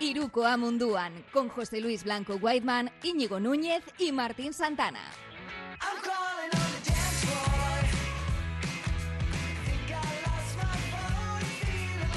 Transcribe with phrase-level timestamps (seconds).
[0.00, 5.00] Iruko Amunduan, con José Luis Blanco Whiteman, Íñigo Núñez y Martín Santana.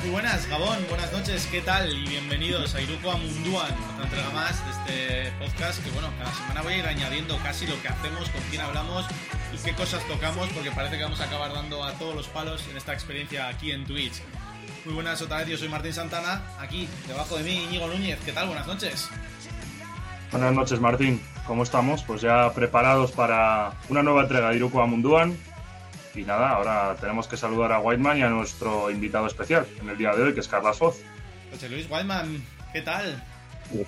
[0.01, 1.91] Muy buenas, Gabón, buenas noches, ¿qué tal?
[1.91, 6.61] Y bienvenidos a Iruko Amunduan, otra entrega más de este podcast que, bueno, cada semana
[6.61, 9.05] voy a ir añadiendo casi lo que hacemos, con quién hablamos
[9.53, 12.65] y qué cosas tocamos, porque parece que vamos a acabar dando a todos los palos
[12.69, 14.21] en esta experiencia aquí en Twitch.
[14.85, 18.31] Muy buenas otra vez, yo soy Martín Santana, aquí debajo de mí Íñigo Núñez, ¿qué
[18.31, 18.47] tal?
[18.47, 19.09] Buenas noches.
[20.31, 21.21] Buenas noches, Martín.
[21.45, 22.03] ¿Cómo estamos?
[22.03, 25.37] Pues ya preparados para una nueva entrega de Iruko Amunduan
[26.15, 29.97] y nada, ahora tenemos que saludar a Whiteman y a nuestro invitado especial en el
[29.97, 30.97] día de hoy, que es Carlas Foz.
[31.51, 33.23] José Luis Whiteman, ¿qué tal?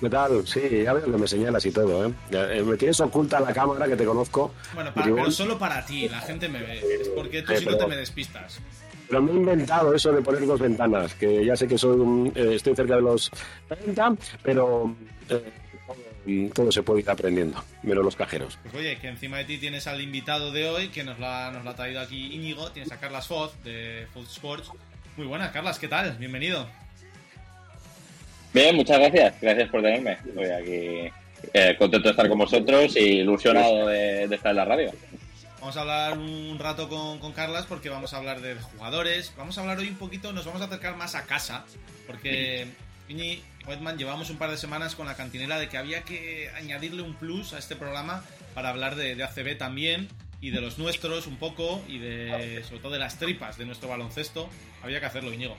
[0.00, 0.46] ¿Qué tal?
[0.46, 2.12] Sí, ya veo que me señalas y todo, ¿eh?
[2.30, 4.54] eh me tienes oculta la cámara que te conozco.
[4.74, 6.78] Bueno, pero solo para ti, la gente me ve.
[7.00, 8.60] Es porque tú si no te me despistas.
[9.08, 12.32] Pero me he inventado eso de poner dos ventanas, que ya sé que soy un,
[12.34, 13.30] eh, estoy cerca de los
[13.68, 14.94] 30, pero
[15.28, 18.58] eh, todo se puede ir aprendiendo, menos los cajeros.
[18.62, 21.52] Pues oye, que encima de ti tienes al invitado de hoy, que nos lo ha,
[21.52, 24.70] nos ha traído aquí Íñigo, tienes a Carlas Foz, de Foz Sports.
[25.16, 26.16] Muy buenas, Carlas, ¿qué tal?
[26.18, 26.66] Bienvenido.
[28.52, 30.12] Bien, muchas gracias, gracias por tenerme.
[30.12, 31.12] Estoy aquí
[31.52, 34.92] eh, contento de estar con vosotros y ilusionado de, estar en la radio.
[35.60, 39.32] Vamos a hablar un rato con, con, Carlas porque vamos a hablar de jugadores.
[39.36, 41.64] Vamos a hablar hoy un poquito, nos vamos a acercar más a casa,
[42.06, 42.68] porque
[43.08, 47.02] Iñi Whiteman llevamos un par de semanas con la cantinela de que había que añadirle
[47.02, 48.22] un plus a este programa
[48.54, 50.08] para hablar de, ACB también
[50.40, 53.88] y de los nuestros un poco y de sobre todo de las tripas de nuestro
[53.88, 54.48] baloncesto.
[54.82, 55.56] Había que hacerlo, Iñigo.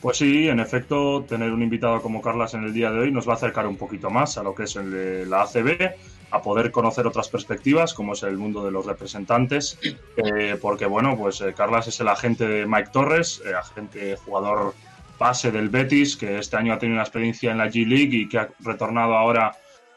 [0.00, 3.28] Pues sí, en efecto, tener un invitado como Carlas en el día de hoy nos
[3.28, 5.94] va a acercar un poquito más a lo que es el la ACB,
[6.32, 9.78] a poder conocer otras perspectivas, como es el mundo de los representantes,
[10.16, 14.74] eh, porque bueno, pues eh, Carlas es el agente de Mike Torres, eh, agente jugador
[15.18, 18.28] base del Betis, que este año ha tenido una experiencia en la G League y
[18.30, 19.52] que ha retornado ahora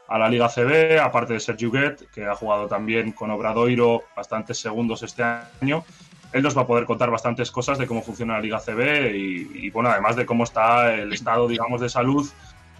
[0.09, 4.59] a la Liga CB, aparte de Sergio Guet, que ha jugado también con Obradoiro bastantes
[4.59, 5.85] segundos este año.
[6.33, 9.69] Él nos va a poder contar bastantes cosas de cómo funciona la Liga CB y,
[9.69, 12.27] bueno, además de cómo está el estado, digamos, de salud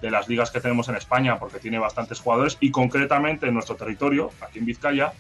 [0.06, 3.76] de las ligas que tenemos en España, porque tiene bastantes jugadores y concretamente en nuestro
[3.76, 5.14] territorio, aquí en Vizcaya,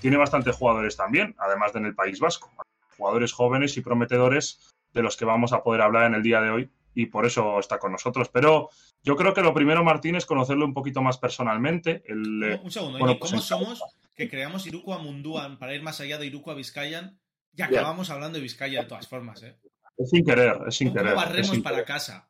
[0.00, 2.50] tiene bastantes jugadores también, además de en el País Vasco.
[2.96, 6.48] Jugadores jóvenes y prometedores de los que vamos a poder hablar en el día de
[6.48, 8.30] hoy y por eso está con nosotros.
[8.30, 8.70] Pero
[9.02, 12.02] yo creo que lo primero, Martín, es conocerlo un poquito más personalmente.
[12.06, 13.82] El, eh, un segundo, bueno, ¿cómo pues somos
[14.16, 17.20] que creamos Iruko a Munduan para ir más allá de Iruko a Vizcayan
[17.54, 19.42] y acabamos hablando de Vizcaya de todas formas?
[19.42, 19.58] ¿eh?
[19.98, 21.14] Es sin querer, es sin querer.
[21.14, 22.26] barremos para casa?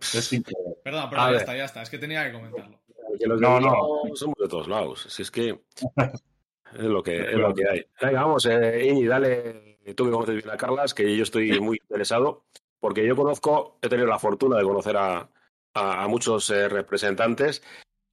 [0.00, 0.75] Es sin querer.
[0.86, 1.82] Perdón, pero ya está, ya está.
[1.82, 2.78] Es que tenía que comentarlo.
[3.40, 4.14] no, no.
[4.14, 5.04] Somos de todos lados.
[5.08, 7.84] Si es que es lo que, es lo que hay.
[8.00, 11.78] Venga, vamos, eh, Iñi, dale tú que conoces bien a Carlas, que yo estoy muy
[11.82, 12.44] interesado,
[12.78, 15.28] porque yo conozco, he tenido la fortuna de conocer a,
[15.74, 17.64] a, muchos eh, representantes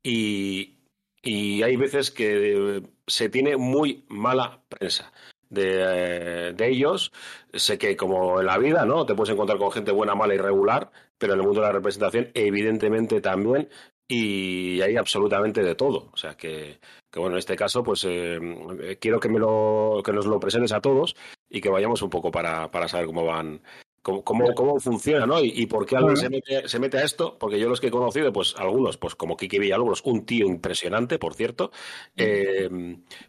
[0.01, 0.79] y,
[1.21, 5.13] y, hay veces que se tiene muy mala prensa.
[5.47, 7.11] De, eh, de, ellos.
[7.53, 9.05] Sé que como en la vida, ¿no?
[9.05, 10.91] Te puedes encontrar con gente buena, mala y regular,
[11.23, 13.69] pero en el mundo de la representación, evidentemente también,
[14.09, 16.09] y hay absolutamente de todo.
[16.11, 20.11] O sea que, que bueno, en este caso, pues eh, quiero que me lo, que
[20.11, 21.15] nos lo presentes a todos
[21.49, 23.61] y que vayamos un poco para, para saber cómo van,
[24.03, 25.41] cómo, cómo, funciona, ¿no?
[25.41, 27.91] Y, por qué alguien se mete, se mete, a esto, porque yo los que he
[27.91, 31.71] conocido, pues algunos, pues como Kiki Villalobos, un tío impresionante, por cierto,
[32.17, 32.69] eh,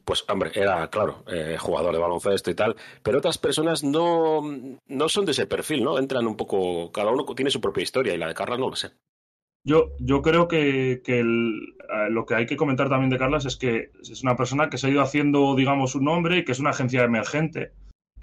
[0.04, 4.42] pues hombre, era, claro, eh, jugador de baloncesto y tal, pero otras personas no,
[4.86, 5.98] no son de ese perfil, ¿no?
[5.98, 8.76] Entran un poco, cada uno tiene su propia historia y la de Carla no lo
[8.76, 8.90] sé.
[9.66, 13.92] Yo, yo creo que, que lo que hay que comentar también de Carlas es que
[14.02, 16.70] es una persona que se ha ido haciendo, digamos, un nombre y que es una
[16.70, 17.72] agencia emergente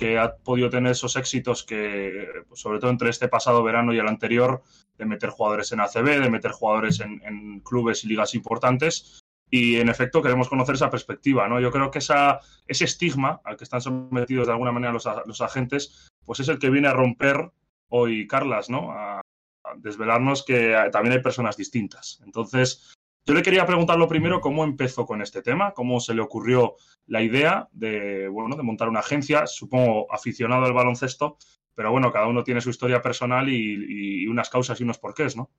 [0.01, 3.99] que ha podido tener esos éxitos que, pues, sobre todo entre este pasado verano y
[3.99, 4.63] el anterior,
[4.97, 9.19] de meter jugadores en ACB, de meter jugadores en, clubes y ligas importantes.
[9.51, 11.59] Y en efecto queremos conocer esa perspectiva, ¿no?
[11.59, 15.41] Yo creo que esa, ese estigma al que están sometidos de alguna manera los, los
[15.41, 17.51] agentes, pues es el que viene a romper
[17.89, 18.93] hoy Carlas, ¿no?
[18.93, 19.21] A,
[19.75, 22.19] desvelarnos que también hay personas distintas.
[22.25, 22.91] Entonces,
[23.25, 26.75] yo le quería preguntar lo primero cómo empezó con este tema, cómo se le ocurrió
[27.07, 31.37] la idea de, bueno, de montar una agencia, supongo aficionado al baloncesto,
[31.75, 35.49] pero bueno, cada uno tiene su historia personal y, unas causas y unos porqués, ¿no?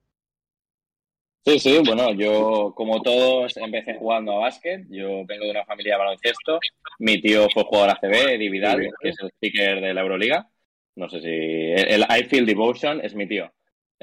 [1.44, 5.94] Sí, sí, bueno, yo como todos empecé jugando a básquet, yo vengo de una familia
[5.94, 6.60] de baloncesto,
[7.00, 10.48] mi tío fue jugador ACB, Eddie Vidal, que es el speaker de la Euroliga,
[10.94, 13.52] no sé si, el I Feel Devotion es mi tío.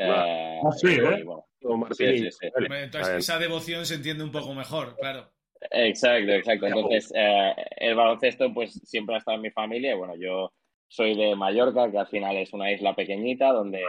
[0.01, 1.25] Eh, ah, sí, ¿eh?
[1.61, 5.29] Entonces, esa devoción se entiende un poco mejor, claro.
[5.71, 6.67] Exacto, exacto.
[6.67, 9.95] Entonces, eh, el baloncesto, pues siempre ha estado en mi familia.
[9.95, 10.53] bueno, yo
[10.87, 13.83] soy de Mallorca, que al final es una isla pequeñita donde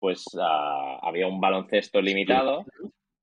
[0.00, 2.66] pues ah, había un baloncesto limitado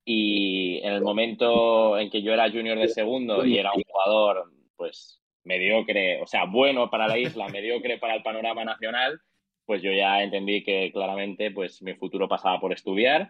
[0.05, 4.49] y en el momento en que yo era junior de segundo y era un jugador
[4.77, 9.19] pues mediocre, o sea, bueno para la isla, mediocre para el panorama nacional,
[9.69, 13.29] pues yo ya entendí que claramente pues mi futuro pasaba por estudiar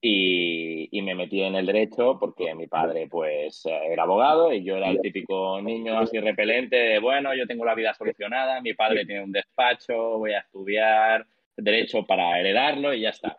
[0.00, 4.88] y, me metí en el derecho porque mi padre pues era abogado y yo era
[4.88, 9.24] el típico niño así repelente de bueno, yo tengo la vida solucionada, mi padre tiene
[9.24, 11.26] un despacho, voy a estudiar
[11.56, 13.36] derecho para heredarlo y ya está.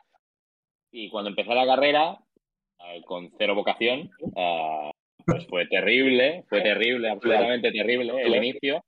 [0.91, 2.19] Y cuando empecé la carrera,
[2.85, 4.91] eh, con cero vocación, eh,
[5.25, 8.83] pues fue terrible, fue terrible, absolutamente terrible el inicio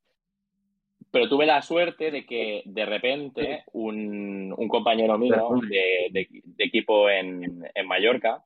[1.11, 6.27] pero tuve la suerte de que de repente un, compañero mío de,
[6.57, 8.43] equipo en, Mallorca,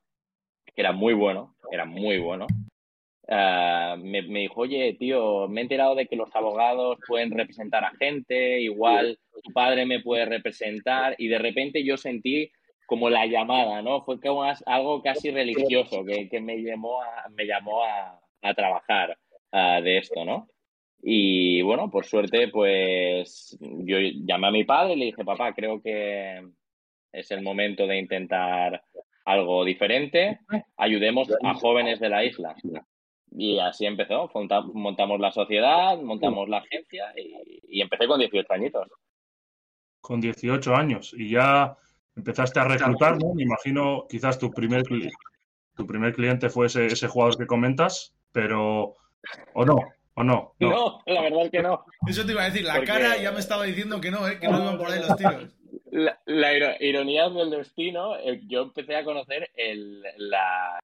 [0.65, 2.47] que era muy bueno, era muy bueno,
[3.27, 7.95] ah, me, dijo, oye, tío, me he enterado de que los abogados pueden representar a
[7.99, 12.51] gente, igual tu padre me puede representar, y de repente yo sentí
[12.85, 14.03] como la llamada, ¿no?
[14.03, 18.19] Fue como algo casi religioso que, me llamó a, me llamó a,
[18.53, 19.17] trabajar
[19.51, 20.47] ah, de esto, ¿no?
[21.03, 25.81] Y bueno, por suerte, pues yo llamé a mi padre y le dije, papá, creo
[25.81, 26.47] que
[27.11, 28.83] es el momento de intentar
[29.25, 30.39] algo diferente,
[30.77, 32.55] ayudemos a jóvenes de la isla.
[33.31, 34.29] Y así empezó,
[34.73, 38.87] montamos la sociedad, montamos la agencia y, empecé con 18 añitos.
[40.01, 41.77] Con 18 años y ya
[42.15, 43.33] empezaste a reclutar, ¿no?
[43.33, 44.83] Me imagino quizás tu primer,
[45.75, 48.95] tu primer cliente fue ese, ese jugador que comentas, pero
[49.53, 49.77] ¿o no?
[50.15, 50.53] ¿O no?
[50.59, 51.01] no?
[51.05, 51.85] la verdad es que no.
[52.07, 54.39] Eso te iba a decir, la cara ya me estaba diciendo que no, ¿eh?
[54.39, 55.55] que no iban por ahí los tiros.
[56.25, 60.01] La, ironía del destino, eh, yo empecé a conocer el,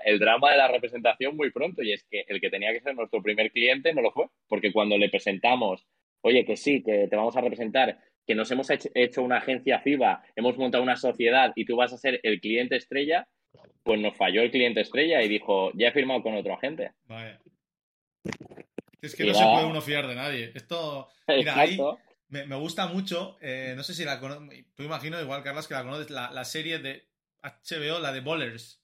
[0.03, 2.95] el, drama de la representación muy pronto y es que el que tenía que ser
[2.95, 5.85] nuestro primer cliente no lo fue, porque cuando le presentamos,
[6.21, 10.24] oye, que sí, que te vamos a representar, que nos hemos hecho una agencia FIBA,
[10.35, 13.27] hemos montado una sociedad y tú vas a ser el cliente estrella,
[13.83, 16.91] pues nos falló el cliente estrella y dijo, ya he firmado con otro agente.
[17.06, 17.39] Vaya.
[19.02, 20.52] Es que no se puede uno fiar de nadie.
[20.56, 21.78] Esto, mira, ahí
[22.30, 25.84] me, gusta mucho, eh, no sé si la conoces, tú imagino igual, Carlos, que la
[25.84, 27.08] conoces, la, serie de
[27.42, 28.82] HBO, la de Bowlers.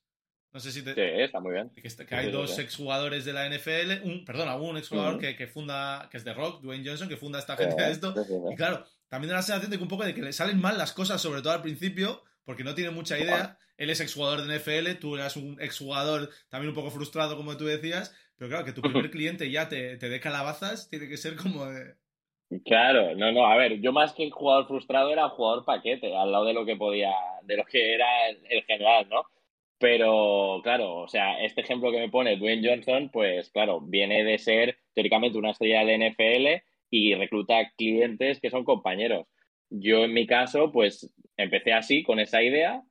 [0.53, 0.93] No sé si te...
[0.93, 1.71] Sí, está muy bien.
[1.71, 6.17] Que, hay dos exjugadores de la NFL, un, perdón, un exjugador que, que, funda, que
[6.17, 8.13] es de Rock, Dwayne Johnson, que funda esta agencia de esto.
[8.51, 10.77] Y claro, también da la sensación de que un poco de que le salen mal
[10.77, 13.57] las cosas, sobre todo al principio, porque no tiene mucha idea.
[13.77, 17.65] Él es exjugador de NFL, tú eras un exjugador también un poco frustrado, como tú
[17.65, 21.37] decías, pero claro, que tu primer cliente ya te, te dé calabazas, tiene que ser
[21.37, 21.93] como de...
[22.65, 26.43] Claro, no, no, a ver, yo más que jugador frustrado era jugador paquete, al lado
[26.43, 27.13] de lo que podía,
[27.43, 29.23] de lo que era el, general, ¿no?
[29.77, 34.37] Pero, claro, o sea, este ejemplo que me pone Dwayne Johnson, pues claro, viene de
[34.37, 39.25] ser teóricamente una estrella del NFL y recluta clientes que son compañeros.
[39.69, 42.83] Yo en mi caso, pues empecé así, con esa idea,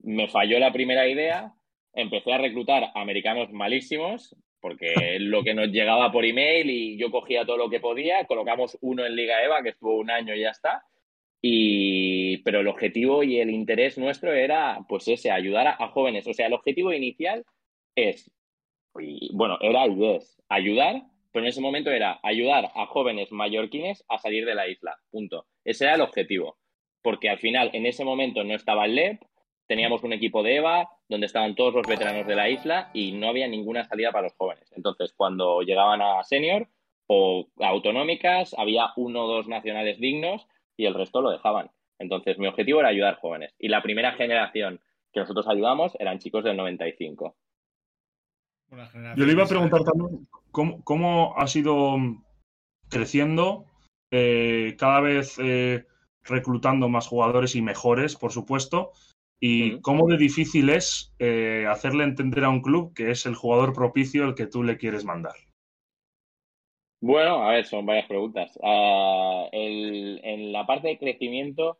[0.00, 1.54] me falló la primera idea,
[1.94, 7.44] empecé a reclutar americanos malísimos, porque lo que nos llegaba por email y yo cogía
[7.44, 10.50] todo lo que podía, colocamos uno en Liga EVA, que estuvo un año y ya
[10.50, 10.82] está.
[11.40, 16.26] Y, pero el objetivo y el interés nuestro era, pues ese, ayudar a, jóvenes.
[16.26, 17.44] O sea, el objetivo inicial
[17.94, 18.30] es,
[19.32, 20.18] bueno, era y
[20.48, 21.02] ayudar,
[21.32, 24.96] pero en ese momento era ayudar a jóvenes mallorquines a salir de la isla.
[25.10, 25.46] Punto.
[25.64, 26.58] Ese era el objetivo.
[27.02, 29.22] Porque al final, en ese momento no estaba el LEP,
[29.68, 33.28] teníamos un equipo de EVA donde estaban todos los veteranos de la isla y no
[33.28, 34.72] había ninguna salida para los jóvenes.
[34.74, 36.66] Entonces, cuando llegaban a senior
[37.06, 41.70] o autonómicas, había uno o dos nacionales dignos y el resto lo dejaban.
[41.98, 43.54] Entonces, mi objetivo era ayudar jóvenes.
[43.58, 44.80] Y la primera generación
[45.12, 47.36] que nosotros ayudamos eran chicos del 95.
[49.16, 51.96] Yo le iba a preguntar también cómo, ha sido
[52.88, 53.64] creciendo
[54.10, 55.86] eh, cada vez eh,
[56.22, 58.92] reclutando más jugadores y mejores, por supuesto,
[59.40, 63.72] ¿Y cómo de difícil es eh, hacerle entender a un club que es el jugador
[63.72, 65.34] propicio el que tú le quieres mandar?
[67.00, 68.58] Bueno, a ver, son varias preguntas.
[68.62, 71.78] Ah, en la parte de crecimiento,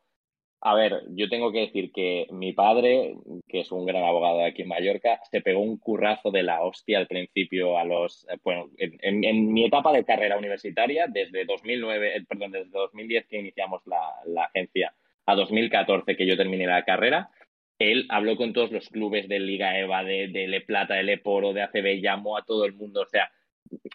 [0.60, 3.14] a ver, yo tengo que decir que mi padre,
[3.46, 6.98] que es un gran abogado aquí en Mallorca, se pegó un currazo de la hostia
[6.98, 12.24] al principio a los, eh, bueno, en, mi etapa de carrera universitaria, desde 2009, eh,
[12.28, 14.92] perdón, desde 2010 que iniciamos la, la agencia
[15.26, 17.30] a 2014 que yo terminé la carrera,
[17.78, 21.18] él habló con todos los clubes de Liga EVA, de, de Le Plata, de Le
[21.18, 23.02] Poro, de ACB, llamó a todo el mundo.
[23.02, 23.30] O sea,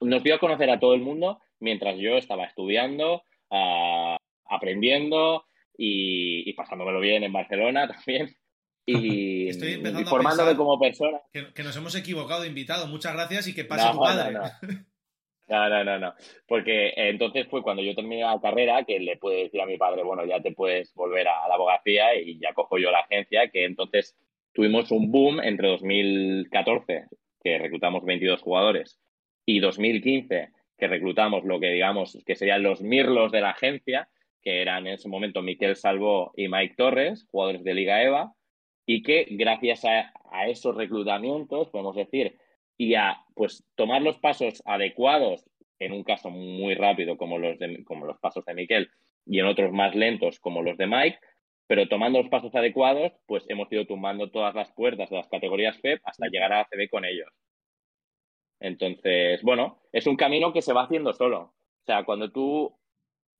[0.02, 5.46] nos dio a conocer a todo el mundo mientras yo estaba estudiando, uh, aprendiendo
[5.78, 8.36] y, y, pasándomelo bien en Barcelona también.
[8.86, 11.20] Y, Estoy y formándome como persona.
[11.32, 12.88] Que, nos hemos equivocado invitado.
[12.88, 14.34] Muchas gracias y que pase tu padre.
[14.34, 14.50] No, no,
[15.48, 16.14] no, no.
[16.48, 19.78] Porque eh, entonces fue cuando yo terminé la carrera que le pude decir a mi
[19.78, 23.50] padre, bueno, ya te puedes volver a la abogacía y ya cojo yo la agencia,
[23.50, 24.18] que entonces
[24.54, 27.06] tuvimos un boom entre 2014,
[27.44, 29.00] que reclutamos 22 jugadores,
[29.46, 34.10] y 2015, que reclutamos lo que digamos que serían los mirlos de la agencia,
[34.42, 38.34] que eran en ese momento Miquel Salvo y Mike Torres, jugadores de Liga EVA,
[38.86, 40.12] y que gracias a,
[40.48, 42.36] esos reclutamientos, podemos decir,
[42.78, 45.46] y a pues tomar los pasos adecuados,
[45.80, 48.90] en un caso muy rápido como los, de, como los pasos de Miquel
[49.26, 51.20] y en otros más lentos como los de Mike,
[51.68, 55.80] pero tomando los pasos adecuados, pues hemos ido tumbando todas las puertas de las categorías
[55.80, 57.30] FEP hasta llegar a ACB con ellos.
[58.60, 61.40] Entonces, bueno, es un camino que se va haciendo solo.
[61.40, 62.78] O sea, cuando tú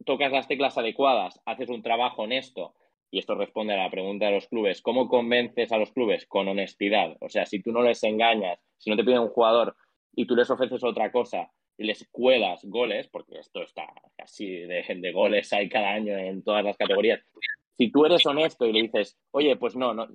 [0.06, 2.76] tocas las teclas adecuadas, haces un trabajo honesto,
[3.14, 6.26] y esto responde a la pregunta de los clubes, ¿cómo convences a los clubes?
[6.26, 7.16] Con honestidad.
[7.22, 9.76] O sea, si tú no les engañas, si no te piden un jugador
[10.16, 13.84] y tú les ofreces otra cosa y les cuelas goles, porque esto está
[14.18, 17.24] casi de, de goles hay cada año en todas las categorías,
[17.78, 20.08] si tú eres honesto y le dices, oye, pues no, no,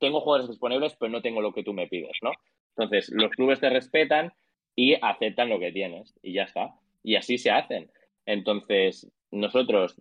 [0.00, 2.30] tengo jugadores disponibles, pero no tengo lo que tú me pides, ¿no?
[2.70, 4.32] Entonces, los clubes te respetan
[4.74, 6.74] y aceptan lo que tienes y ya está.
[7.02, 7.90] Y así se hacen.
[8.24, 10.00] Entonces, nosotros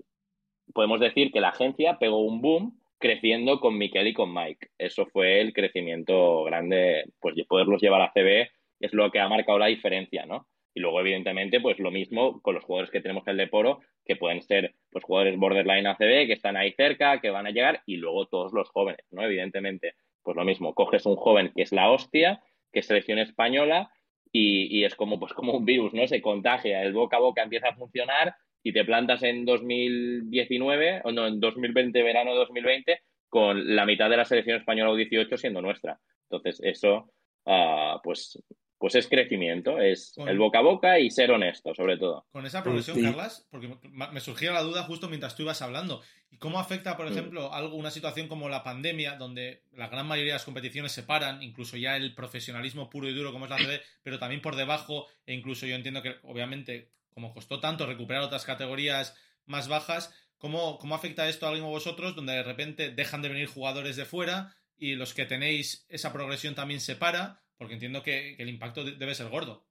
[0.74, 4.70] podemos decir que la agencia pegó un boom creciendo con Miquel y con Mike.
[4.78, 9.60] Eso fue el crecimiento grande, pues poderlos llevar a CB es lo que ha marcado
[9.60, 10.48] la diferencia, ¿no?
[10.74, 14.18] Y luego, evidentemente, pues lo mismo con los jugadores que tenemos en el Deporo, que
[14.18, 17.96] pueden ser pues jugadores borderline ACB, que están ahí cerca, que van a llegar, y
[17.98, 19.24] luego todos los jóvenes, ¿no?
[19.24, 22.42] Evidentemente, pues lo mismo, coges un joven que es la hostia,
[22.74, 23.92] que es selección española,
[24.32, 26.06] y, y, es como, pues como un virus, ¿no?
[26.08, 31.12] Se contagia, el boca a boca empieza a funcionar y te plantas en 2019, o
[31.12, 35.62] no, en 2020, verano de 2020, con la mitad de la selección española U18 siendo
[35.62, 36.00] nuestra.
[36.24, 37.14] Entonces, eso,
[37.46, 38.42] uh, pues,
[38.80, 42.26] pues es crecimiento, es el boca a boca y ser honesto, sobre todo.
[42.32, 46.02] Con esa progresión, Carlas, porque me surgía la duda justo mientras tú ibas hablando.
[46.32, 50.34] ¿Y cómo afecta, por ejemplo, algo, una situación como la pandemia, donde la gran mayoría
[50.34, 53.58] de las competiciones se paran, incluso ya el profesionalismo puro y duro como es la
[53.60, 58.22] CB, pero también por debajo, e incluso yo entiendo que, obviamente, como costó tanto recuperar
[58.22, 63.22] otras categorías más bajas, ¿cómo, cómo afecta esto a alguien vosotros, donde de repente dejan
[63.22, 67.42] de venir jugadores de fuera y los que tenéis esa progresión también se para?
[67.58, 69.66] Porque entiendo que, el impacto debe ser gordo.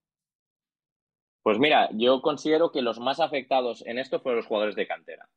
[1.43, 5.29] Pues mira, yo considero que los más afectados en esto fueron los jugadores de cantera.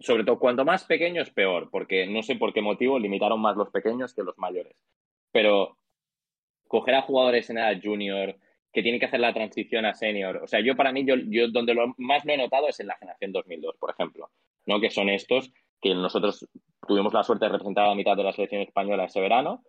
[0.00, 3.68] Sobre todo, cuanto más pequeños, peor, porque no sé por qué motivo limitaron más los
[3.68, 4.74] pequeños que los mayores.
[5.30, 5.76] Pero
[6.66, 8.36] coger a jugadores en edad junior,
[8.74, 10.40] que tiene que hacer la transición a senior.
[10.42, 12.88] O sea, yo para mí, yo, yo donde lo más lo he notado es en
[12.88, 14.30] la generación 2002, por ejemplo,
[14.66, 14.80] ¿no?
[14.80, 16.48] Que son estos que nosotros
[16.86, 19.62] tuvimos la suerte de representar a la mitad de la selección española ese verano.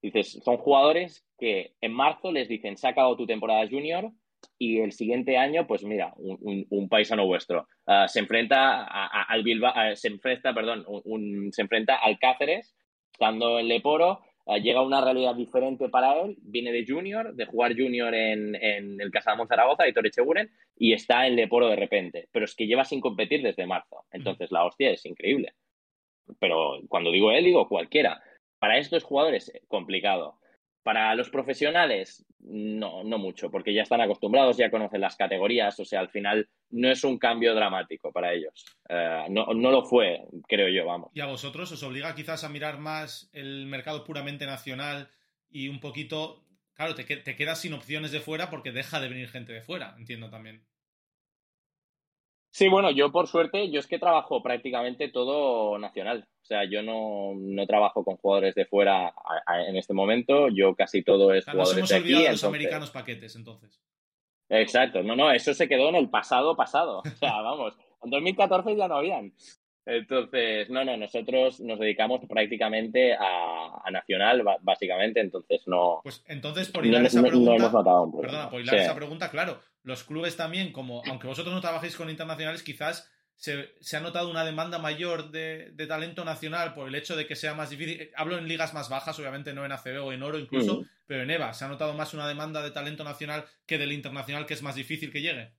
[0.00, 4.12] Dices, son jugadores que en marzo les dicen, se ha acabado tu temporada junior
[4.58, 9.96] y el siguiente año, pues mira, un, paisano vuestro uh, se enfrenta al Bilbao, uh,
[9.96, 12.76] se enfrenta, perdón, un, se enfrenta al Cáceres,
[13.12, 17.74] estando en Leporo, Ah, llega una realidad diferente para él, viene de junior, de jugar
[17.76, 22.28] junior en, en el Casa de Zaragoza, y Torrecheguren, y está en Leporo de repente,
[22.30, 25.54] pero es que lleva sin competir desde marzo, entonces la hostia es increíble.
[26.38, 28.22] Pero cuando digo él, digo cualquiera.
[28.58, 30.38] Para estos jugadores, complicado.
[30.86, 35.84] Para los profesionales, no, no mucho, porque ya están acostumbrados, ya conocen las categorías, o
[35.84, 38.64] sea, al final no es un cambio dramático para ellos.
[38.88, 41.10] Eh, no, no, lo fue, creo yo, vamos.
[41.12, 45.10] ¿Y a vosotros os obliga quizás a mirar más el mercado puramente nacional
[45.50, 49.28] y un poquito, claro, te, te quedas sin opciones de fuera porque deja de venir
[49.28, 50.64] gente de fuera, entiendo también.
[52.56, 56.26] Sí, bueno, yo por suerte, yo es que trabajo prácticamente todo nacional.
[56.40, 59.12] O sea, yo no, trabajo con jugadores de fuera
[59.68, 60.48] en este momento.
[60.48, 62.14] Yo casi todo es jugadores de aquí.
[62.14, 63.78] de los americanos paquetes, entonces.
[64.48, 65.02] Exacto.
[65.02, 67.00] No, no, eso se quedó en el pasado pasado.
[67.00, 69.34] O sea, vamos, en 2014 ya no habían.
[69.84, 76.00] Entonces, no, no, nosotros nos dedicamos prácticamente a, Nacional, básicamente, entonces no.
[76.02, 77.70] Pues entonces, por hilar esa pregunta.
[77.70, 82.10] perdona, por hilar esa pregunta, claro, los clubes también, como aunque vosotros no trabajéis con
[82.10, 87.28] internacionales, quizás se, ha notado una demanda mayor de, talento nacional por el hecho de
[87.28, 88.10] que sea más difícil.
[88.16, 91.30] Hablo en ligas más bajas, obviamente no en ACB o en Oro incluso, pero en
[91.30, 94.62] EVA se ha notado más una demanda de talento nacional que del internacional, que es
[94.62, 95.52] más difícil que llegue.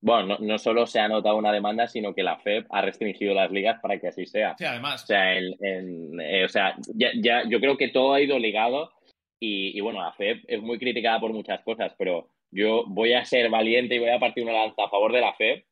[0.00, 3.52] Bueno, no, solo se ha notado una demanda, sino que la FEP ha restringido las
[3.52, 4.56] ligas para que así sea.
[4.58, 5.04] Sí, además.
[5.04, 8.92] O sea, eh, o sea ya, yo creo que todo ha ido ligado
[9.38, 13.50] y, bueno, la FEP es muy criticada por muchas cosas, pero yo voy a ser
[13.50, 15.64] valiente y voy a partir una lanza a favor de la FEP.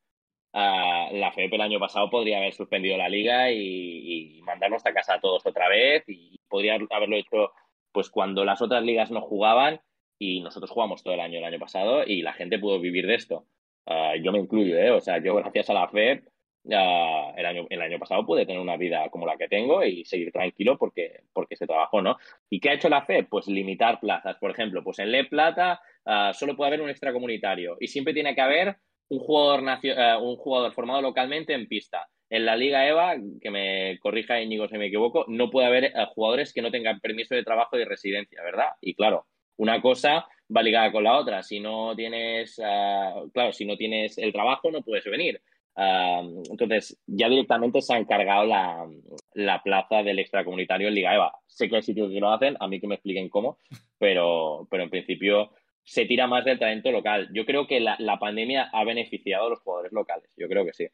[0.52, 5.14] Ah, la FEP el año pasado podría haber suspendido la liga y, mandarnos a casa
[5.14, 7.50] a todos otra vez y podría haberlo hecho
[7.90, 9.80] pues cuando las otras ligas no jugaban
[10.20, 13.16] y nosotros jugamos todo el año el año pasado y la gente pudo vivir de
[13.16, 13.46] esto.
[13.86, 14.90] Ah, yo me incluyo, ¿eh?
[14.92, 16.22] O sea, yo gracias a la FED
[16.68, 20.32] el, año, el año pasado pude tener una vida como la que tengo y seguir
[20.32, 22.16] tranquilo porque, porque se trabajó, ¿no?
[22.50, 23.26] ¿Y qué ha hecho la FED?
[23.28, 24.36] Pues limitar plazas.
[24.36, 28.34] Por ejemplo, pues en Le Plata ah, solo puede haber un extracomunitario y siempre tiene
[28.34, 28.76] que haber
[29.08, 32.08] un jugador, uh, un jugador formado localmente en pista.
[32.28, 36.06] En la Liga EVA, que me corrija Íñigo si me equivoco, no puede haber uh,
[36.12, 38.70] jugadores que no tengan permiso de trabajo y residencia, ¿verdad?
[38.80, 41.42] Y claro, una cosa va ligada con la otra.
[41.42, 45.40] Si no tienes, uh, claro, si no tienes el trabajo, no puedes venir.
[45.76, 48.88] entonces, ya directamente se ha encargado la,
[49.34, 51.32] la, plaza del extracomunitario en Liga EVA.
[51.46, 53.58] Sé que hay sitios que lo hacen, a mí que me expliquen cómo,
[53.98, 55.52] pero, pero en principio
[55.86, 57.28] se tira más del talento local.
[57.32, 60.28] Yo creo que la, pandemia ha beneficiado a los jugadores locales.
[60.36, 60.88] Yo creo que sí.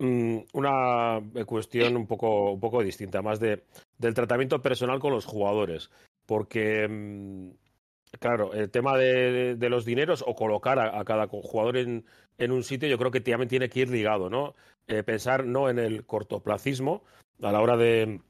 [0.00, 3.62] Mm, una cuestión un poco, un poco distinta, más de,
[3.96, 5.88] del tratamiento personal con los jugadores.
[6.26, 7.50] Porque, mm,
[8.18, 12.04] claro, el tema de, los dineros o colocar a, cada jugador en,
[12.38, 14.56] un sitio, yo creo que también tiene que ir ligado, ¿no?
[14.88, 17.04] Eh, pensar no en el cortoplacismo
[17.40, 18.20] a la hora de,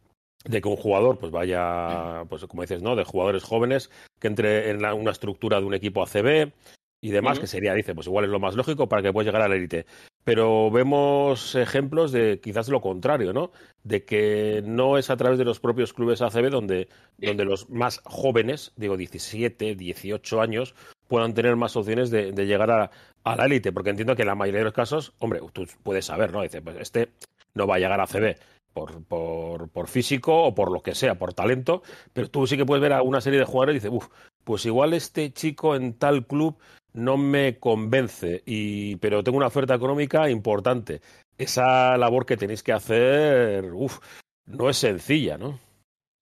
[0.44, 2.96] de que un jugador pues vaya, pues como dices, ¿no?
[2.96, 6.52] De jugadores jóvenes que entre en una estructura de un equipo ACB
[7.00, 9.42] y demás, que sería, dice, pues igual es lo más lógico para que pueda llegar
[9.42, 9.86] a la élite.
[10.22, 13.50] Pero vemos ejemplos de quizás lo contrario, ¿no?
[13.82, 18.00] De que no es a través de los propios clubes ACB donde, donde los más
[18.04, 20.76] jóvenes, digo 17, 18 años,
[21.08, 22.90] puedan tener más opciones de, llegar a,
[23.24, 23.72] a la élite.
[23.72, 26.42] Porque entiendo que en la mayoría de los casos, hombre, tú puedes saber, ¿no?
[26.42, 27.08] Dice, pues este
[27.54, 28.36] no va a llegar a ACB
[28.72, 32.66] por, por, por, físico o por lo que sea, por talento, pero tú sí que
[32.66, 34.08] puedes ver a una serie de jugadores y dices, uff,
[34.44, 36.58] pues igual este chico en tal club
[36.92, 41.00] no me convence, y, pero tengo una oferta económica importante.
[41.38, 43.98] Esa labor que tenéis que hacer, uff,
[44.46, 45.58] no es sencilla, ¿no?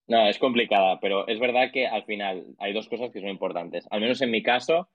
[0.06, 3.86] No, es complicada, pero es verdad que al final hay dos cosas que son importantes.
[3.90, 4.88] Al menos en mi caso,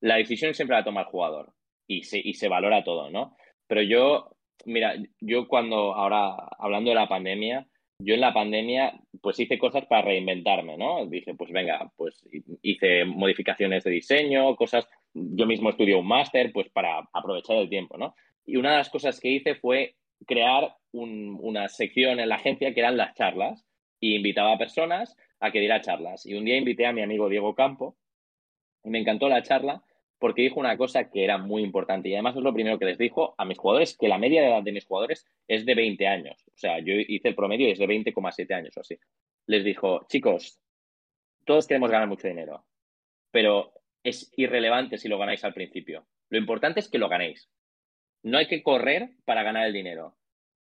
[0.00, 1.52] la decisión siempre la toma el jugador
[1.86, 3.36] y se, y se valora todo, ¿no?
[3.66, 4.36] Pero yo
[4.66, 7.66] Mira, yo cuando ahora, hablando de la pandemia,
[7.98, 11.06] yo en la pandemia pues hice cosas para reinventarme, ¿no?
[11.06, 12.24] Dije, pues venga, pues
[12.62, 17.98] hice modificaciones de diseño, cosas, yo mismo estudié un máster, pues para aprovechar el tiempo,
[17.98, 18.14] ¿no?
[18.46, 22.80] Y una de las cosas que hice fue crear una sección en la agencia que
[22.80, 23.66] eran las charlas
[24.00, 26.26] y invitaba a personas a que diera charlas.
[26.26, 27.96] Y un día invité a mi amigo Diego Campo
[28.84, 29.82] y me encantó la charla
[30.20, 32.98] porque dijo una cosa que era muy importante y además es lo primero que les
[32.98, 36.06] dijo a mis jugadores, que la media de edad de mis jugadores es de 20
[36.06, 36.44] años.
[36.48, 38.98] O sea, yo hice el promedio y es de 20,7 años o así.
[39.46, 40.60] Les dijo, chicos,
[41.46, 42.66] todos queremos ganar mucho dinero,
[43.30, 43.72] pero
[44.04, 46.06] es irrelevante si lo ganáis al principio.
[46.28, 47.50] Lo importante es que lo ganéis.
[48.22, 50.18] No hay que correr para ganar el dinero.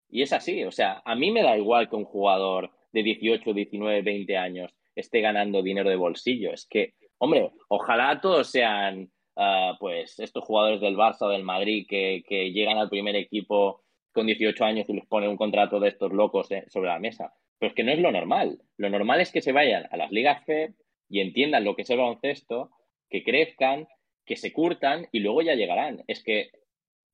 [0.08, 3.52] Y es así, o sea, a mí me da igual que un jugador de 18,
[3.52, 6.52] 19, 20 años esté ganando dinero de bolsillo.
[6.52, 11.86] Es que, hombre, ojalá todos sean Ah, pues estos jugadores del Barça o del Madrid
[11.88, 16.12] que, llegan al primer equipo con 18 años y les ponen un contrato de estos
[16.12, 17.34] locos eh, sobre la mesa.
[17.58, 18.62] Pero es que no es lo normal.
[18.76, 20.74] Lo normal es que se vayan a las ligas FED
[21.08, 22.70] y entiendan lo que es el baloncesto,
[23.10, 23.88] que crezcan,
[24.24, 26.04] que se curtan y luego ya llegarán.
[26.06, 26.50] Es que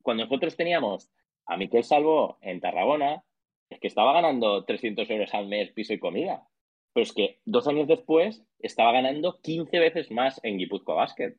[0.03, 1.11] cuando nosotros teníamos
[1.47, 3.25] a Miquel Salvo en Tarragona,
[3.71, 6.47] es que estaba ganando 300 euros al mes piso y comida.
[6.93, 11.37] Pero es que dos años después estaba ganando 15 veces más en Guipúzcoa Basket.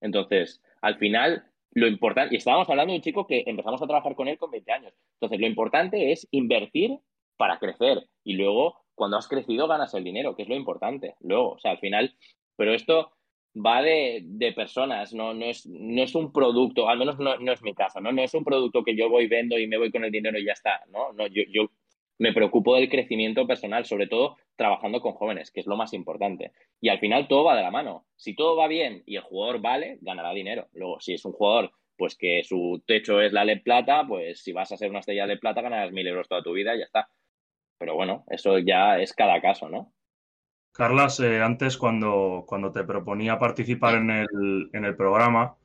[0.00, 4.14] Entonces, al final, lo importante, y estábamos hablando de un chico que empezamos a trabajar
[4.14, 4.94] con él con 20 años.
[5.14, 6.98] Entonces, lo importante es invertir
[7.36, 11.14] para crecer y luego, cuando has crecido, ganas el dinero, que es lo importante.
[11.20, 12.16] Luego, o sea, al final,
[12.56, 13.12] pero esto
[13.54, 17.52] va de, de personas, no, no, es, no es un producto, al menos no, no,
[17.52, 18.12] es mi caso, ¿no?
[18.12, 20.44] No es un producto que yo voy, vendo y me voy con el dinero y
[20.44, 21.12] ya está, ¿no?
[21.12, 21.70] no yo, yo
[22.18, 26.52] me preocupo del crecimiento personal, sobre todo trabajando con jóvenes, que es lo más importante.
[26.80, 28.06] Y al final todo va de la mano.
[28.16, 30.68] Si todo va bien y el jugador vale, ganará dinero.
[30.72, 34.52] Luego, si es un jugador pues que su techo es la LED plata, pues si
[34.52, 36.84] vas a ser una estrella de plata ganarás mil euros toda tu vida y ya
[36.84, 37.08] está.
[37.78, 39.92] Pero bueno, eso ya es cada caso, ¿no?
[40.72, 45.56] Carlas, eh, antes cuando, cuando te proponía participar en el, en el programa,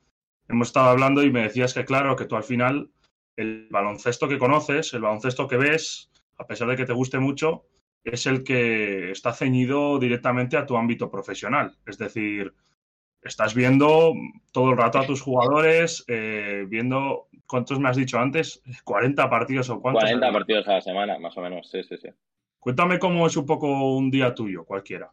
[0.47, 2.89] hemos estado hablando y me decías que claro, que tú al final
[3.35, 7.65] el baloncesto que conoces, el baloncesto que ves, a pesar de que te guste mucho,
[8.03, 11.77] es el que está ceñido directamente a tu ámbito profesional.
[11.85, 12.53] Es decir,
[13.21, 14.13] estás viendo
[14.51, 18.63] todo el rato a tus jugadores, eh, viendo, ¿cuántos me has dicho antes?
[18.85, 20.03] ¿40 partidos o cuántos?
[20.03, 22.09] 40 partidos a la semana, más o menos, sí, sí, sí.
[22.59, 25.11] Cuéntame cómo es un poco un día tuyo, cualquiera.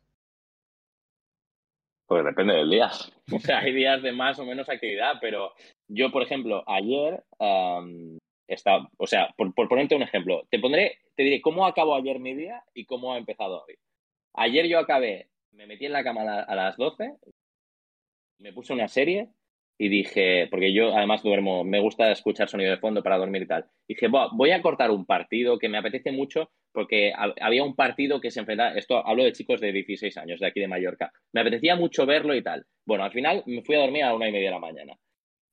[2.07, 2.91] Pues depende del día.
[3.31, 5.53] O sea, hay días de más o menos actividad, pero
[5.87, 7.23] yo, por ejemplo, ayer
[8.49, 12.35] está, o sea, por, ponerte un ejemplo, te pondré, te diré cómo acabó ayer mi
[12.35, 13.77] día y cómo ha empezado hoy.
[14.35, 17.17] Ayer yo acabé me metí en la cama a las 12,
[18.39, 19.29] me puse una serie
[19.77, 23.47] y dije, porque yo además duermo, me gusta escuchar sonido de fondo para dormir y
[23.47, 23.67] tal.
[23.87, 28.31] Dije, voy a cortar un partido que me apetece mucho porque había un partido que
[28.31, 31.75] se enfrentaba, esto hablo de chicos de 16 años, de aquí de Mallorca, me apetecía
[31.75, 32.65] mucho verlo y tal.
[32.87, 34.95] Bueno, al final me fui a dormir a una y media de la mañana.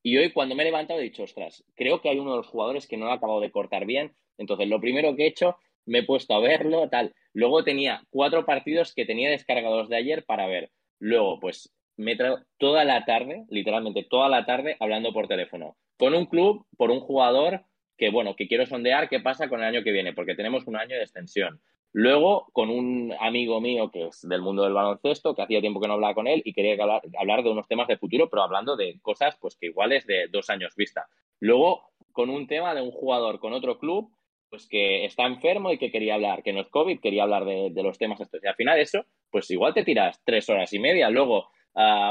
[0.06, 2.46] Y hoy cuando me he levantado he dicho, ostras, creo que hay uno de los
[2.46, 4.14] jugadores que no ha acabado de cortar bien.
[4.38, 7.16] Entonces, lo primero que he hecho, me he puesto a verlo, tal.
[7.34, 10.70] Luego tenía cuatro partidos que tenía descargados de ayer para ver.
[11.00, 15.76] Luego, pues me he traído toda la tarde, literalmente toda la tarde, hablando por teléfono.
[15.98, 17.66] Con un club, por un jugador
[17.98, 20.76] que, bueno, que quiero sondear qué pasa con el año que viene, porque tenemos un
[20.76, 21.60] año de extensión.
[21.98, 25.88] Luego, con un amigo mío que es del mundo del baloncesto, que hacía tiempo que
[25.88, 28.76] no hablaba con él y quería hablar, hablar de unos temas de futuro, pero hablando
[28.76, 31.08] de cosas pues que igual es de dos años vista.
[31.40, 34.12] Luego, con un tema de un jugador con otro club,
[34.50, 37.70] pues que está enfermo y que quería hablar, que no es COVID, quería hablar de,
[37.72, 38.44] de los temas estos.
[38.44, 41.10] Y al final eso, pues igual te tiras tres horas y media.
[41.10, 41.48] Luego,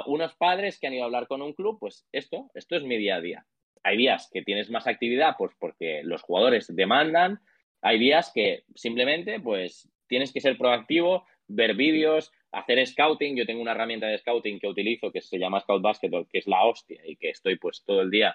[0.07, 2.97] unos padres que han ido a hablar con un club, pues esto, esto es mi
[2.97, 3.47] día a día.
[3.83, 7.41] Hay días que tienes más actividad, pues porque los jugadores demandan.
[7.85, 13.37] Hay días que simplemente, pues tienes que ser proactivo, ver vídeos, hacer scouting.
[13.37, 16.47] Yo tengo una herramienta de scouting que utilizo que se llama Scout Basketball, que es
[16.47, 18.35] la hostia y que estoy pues todo el día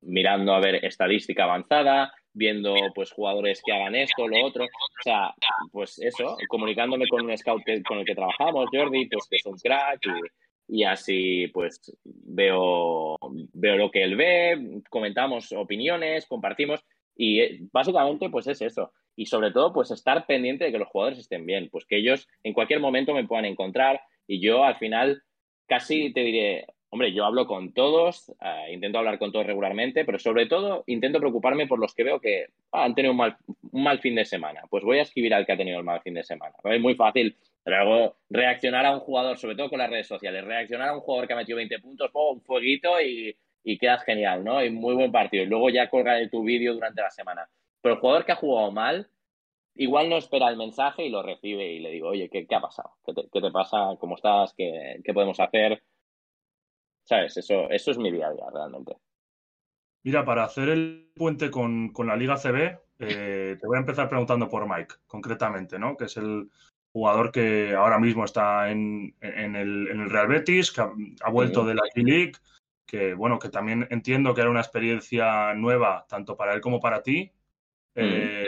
[0.00, 4.64] mirando a ver estadística avanzada, viendo pues jugadores que hagan esto, lo otro.
[4.64, 5.34] O sea,
[5.70, 9.58] pues eso, comunicándome con un scout con el que trabajamos, Jordi, pues que es un
[9.58, 10.00] crack
[10.66, 13.18] y, así pues veo,
[13.52, 16.82] veo lo que él ve, comentamos opiniones, compartimos
[17.16, 18.92] y eh, básicamente pues es eso.
[19.16, 22.28] Y sobre todo pues estar pendiente de que los jugadores estén bien, pues que ellos
[22.42, 25.22] en cualquier momento me puedan encontrar y yo al final
[25.66, 30.16] casi te diré, Hombre, yo hablo con todos, eh, intento hablar con todos regularmente, pero
[30.16, 33.36] sobre todo intento preocuparme por los que veo que ah, han tenido un mal,
[33.72, 34.62] un mal, fin de semana.
[34.70, 36.54] Pues voy a escribir al que ha tenido el mal fin de semana.
[36.62, 37.36] Es muy fácil
[38.30, 41.32] reaccionar a un jugador, sobre todo con las redes sociales, reaccionar a un jugador que
[41.32, 44.62] ha metido 20 puntos, un fueguito y, y quedas genial, ¿no?
[44.62, 45.42] Y muy buen partido.
[45.42, 47.48] Y luego ya colgaré tu vídeo durante la semana.
[47.80, 49.08] Pero el jugador que ha jugado mal,
[49.74, 52.60] igual no espera el mensaje y lo recibe y le digo, oye, ¿qué, qué ha
[52.60, 52.90] pasado?
[53.04, 53.96] ¿Qué te, ¿Qué te, pasa?
[53.98, 54.54] ¿Cómo estás?
[54.56, 55.82] ¿Qué, ¿Qué podemos hacer?
[57.04, 57.36] ¿Sabes?
[57.36, 58.96] Eso, eso es mi día a día, realmente.
[60.04, 64.48] Mira, para hacer el puente con, la Liga CB, eh, te voy a empezar preguntando
[64.48, 65.96] por Mike, concretamente, ¿no?
[65.96, 66.50] Que es el
[66.92, 72.34] jugador que ahora mismo está en, el, Real Betis, que ha, vuelto de la G-League,
[72.86, 77.02] que, bueno, que también entiendo que era una experiencia nueva, tanto para él como para
[77.02, 77.32] ti.
[77.96, 78.46] Eh,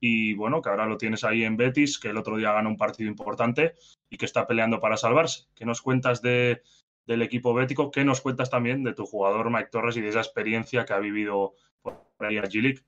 [0.00, 2.76] y bueno, que ahora lo tienes ahí en Betis, que el otro día ganó un
[2.76, 3.74] partido importante
[4.08, 5.44] y que está peleando para salvarse.
[5.54, 6.62] ¿Qué nos cuentas de,
[7.06, 7.90] del equipo bético.
[7.90, 10.98] ¿Qué nos cuentas también de tu jugador Mike Torres y de esa experiencia que ha
[10.98, 12.80] vivido por ahí a G-League?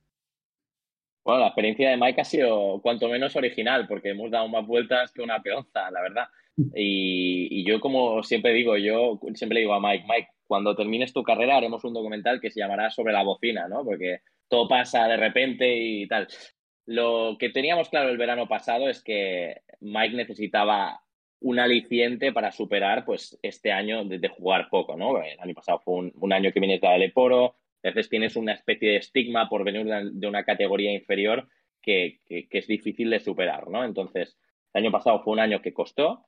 [1.24, 5.12] Bueno, la experiencia de Mike ha sido cuanto menos original, porque hemos dado más vueltas
[5.12, 6.28] que una peonza, la verdad.
[6.74, 11.56] Y, yo, como siempre digo, yo siempre digo a Mike, Mike, cuando termines tu carrera
[11.56, 13.84] haremos un documental que se llamará sobre la bocina, ¿no?
[13.84, 16.26] Porque todo pasa de repente y tal.
[16.86, 21.00] Lo que teníamos claro el verano pasado es que Mike necesitaba
[21.40, 25.22] un aliciente para superar pues este año de, jugar poco, ¿no?
[25.22, 28.90] El año pasado fue un, año que viene de Leporo, a veces tienes una especie
[28.90, 31.48] de estigma por venir de una categoría inferior
[31.80, 33.84] que, es difícil de superar, ¿no?
[33.84, 34.36] Entonces,
[34.74, 36.26] el año pasado fue un año que costó,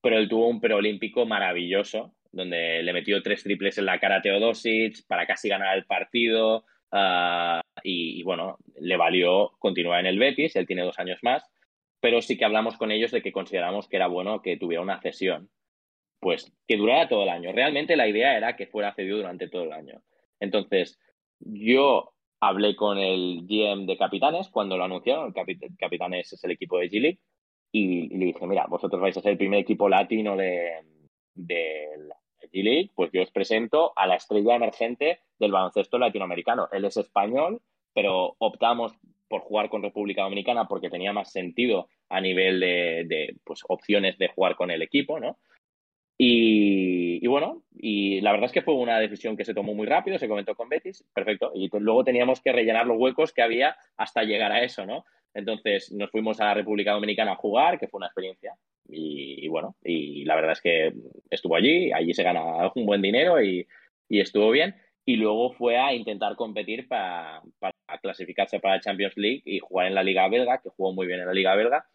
[0.00, 4.22] pero él tuvo un preolímpico maravilloso, donde le metió tres triples en la cara a
[4.22, 10.56] Teodosic para casi ganar el partido, ah, y, bueno, le valió continuar en el Betis,
[10.56, 11.44] él tiene dos años más,
[12.00, 15.00] pero sí que hablamos con ellos de que consideramos que era bueno que tuviera una
[15.00, 15.50] cesión,
[16.20, 17.52] pues que durara todo el año.
[17.52, 20.02] Realmente la idea era que fuera cedido durante todo el año.
[20.40, 20.98] Entonces,
[21.40, 26.78] yo hablé con el GM de Capitanes cuando lo anunciaron, el Capitanes es el equipo
[26.78, 27.20] de G-League,
[27.72, 30.84] y, le dije, mira, vosotros vais a ser el primer equipo latino de,
[31.34, 31.88] de
[32.52, 36.68] G-League, pues yo os presento a la estrella emergente del baloncesto latinoamericano.
[36.72, 37.60] Él es español,
[37.94, 38.92] pero optamos
[39.28, 44.28] por jugar con República Dominicana porque tenía más sentido a nivel de, pues, opciones de
[44.28, 45.38] jugar con el equipo, ¿no?
[46.20, 50.18] Y, bueno, y la verdad es que fue una decisión que se tomó muy rápido,
[50.18, 54.24] se comentó con Betis, perfecto, y luego teníamos que rellenar los huecos que había hasta
[54.24, 55.04] llegar a eso, ¿no?
[55.34, 58.54] Entonces nos fuimos a la República Dominicana a jugar, que fue una experiencia,
[58.88, 60.92] y, bueno, y la verdad es que
[61.30, 63.66] estuvo allí, allí se gana un buen dinero y,
[64.08, 67.42] estuvo bien y luego fue a intentar competir para,
[68.02, 71.26] clasificarse para Champions League y jugar en la Liga Belga, que jugó muy bien en
[71.26, 71.86] la Liga Belga,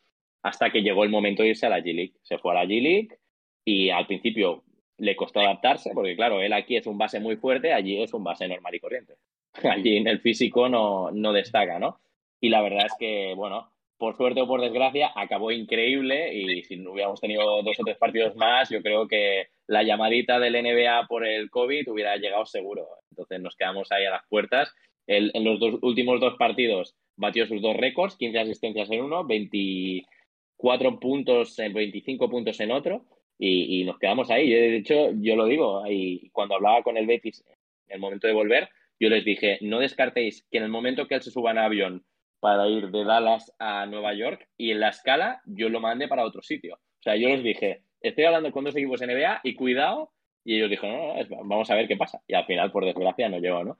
[0.43, 2.13] hasta que llegó el momento de irse a la G-League.
[2.21, 3.17] Se fue a la G-League
[3.65, 4.63] y al principio
[4.97, 8.23] le costó adaptarse, porque claro, él aquí es un base muy fuerte, allí es un
[8.23, 9.15] base normal y corriente.
[9.63, 11.99] Allí en el físico no, no destaca, ¿no?
[12.43, 16.75] Y la verdad es que, bueno, por suerte o por desgracia, acabó increíble y si
[16.75, 21.07] no hubiéramos tenido dos o tres partidos más, yo creo que la llamadita del NBA
[21.07, 22.85] por el COVID hubiera llegado seguro.
[23.11, 24.75] Entonces nos quedamos ahí a las puertas.
[25.07, 30.99] en los dos, últimos dos partidos batió sus dos récords, 15 asistencias en uno, 24
[30.99, 33.05] puntos en 25 puntos en otro
[33.39, 34.49] y, nos quedamos ahí.
[34.49, 37.41] De hecho, yo lo digo, y cuando hablaba con el Betis
[37.87, 38.67] en el momento de volver,
[38.99, 42.03] yo les dije, no descartéis que en el momento que él se suba en avión
[42.43, 46.25] para ir de Dallas a Nueva York y en la escala yo lo mandé para
[46.25, 46.75] otro sitio.
[46.75, 50.11] O sea, yo les dije, estoy hablando con dos equipos NBA y cuidado.
[50.43, 52.21] Y ellos dijeron, vamos a ver qué pasa.
[52.27, 53.77] Y al final, por desgracia, no llegó, ¿no?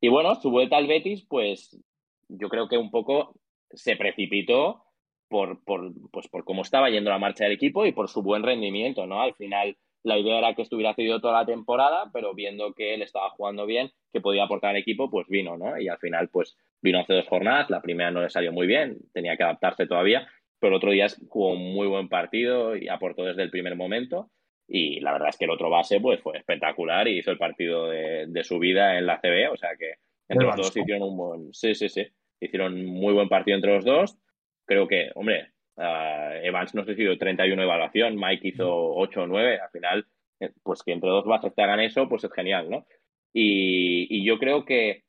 [0.00, 1.80] Y bueno, su vuelta al Betis, pues
[2.26, 3.32] yo creo que un poco
[3.70, 4.82] se precipitó
[5.28, 8.42] por, por, pues por cómo estaba yendo la marcha del equipo y por su buen
[8.42, 9.22] rendimiento, ¿no?
[9.22, 13.02] Al final la idea era que estuviera cedido toda la temporada, pero viendo que él
[13.02, 15.80] estaba jugando bien, que podía aportar al equipo, pues vino, ¿no?
[15.80, 18.98] Y al final, pues vino hace dos jornadas, la primera no le salió muy bien,
[19.12, 23.24] tenía que adaptarse todavía, pero el otro día jugó un muy buen partido y aportó
[23.24, 24.30] desde el primer momento.
[24.68, 27.88] Y la verdad es que el otro base pues fue espectacular y hizo el partido
[27.88, 29.94] de, su vida en la CB, o sea que
[30.28, 31.52] entre los dos hicieron un buen...
[31.52, 32.06] Sí, sí, sí.
[32.40, 34.16] Hicieron muy buen partido entre los dos.
[34.64, 39.26] Creo que, hombre, Uh, Evans no sé si hizo 31 evaluación, Mike hizo 8 o
[39.26, 39.60] 9.
[39.60, 40.06] Al final,
[40.38, 42.86] eh, pues que entre dos bases te hagan eso, pues es genial, ¿no?
[43.32, 45.04] Y, yo creo que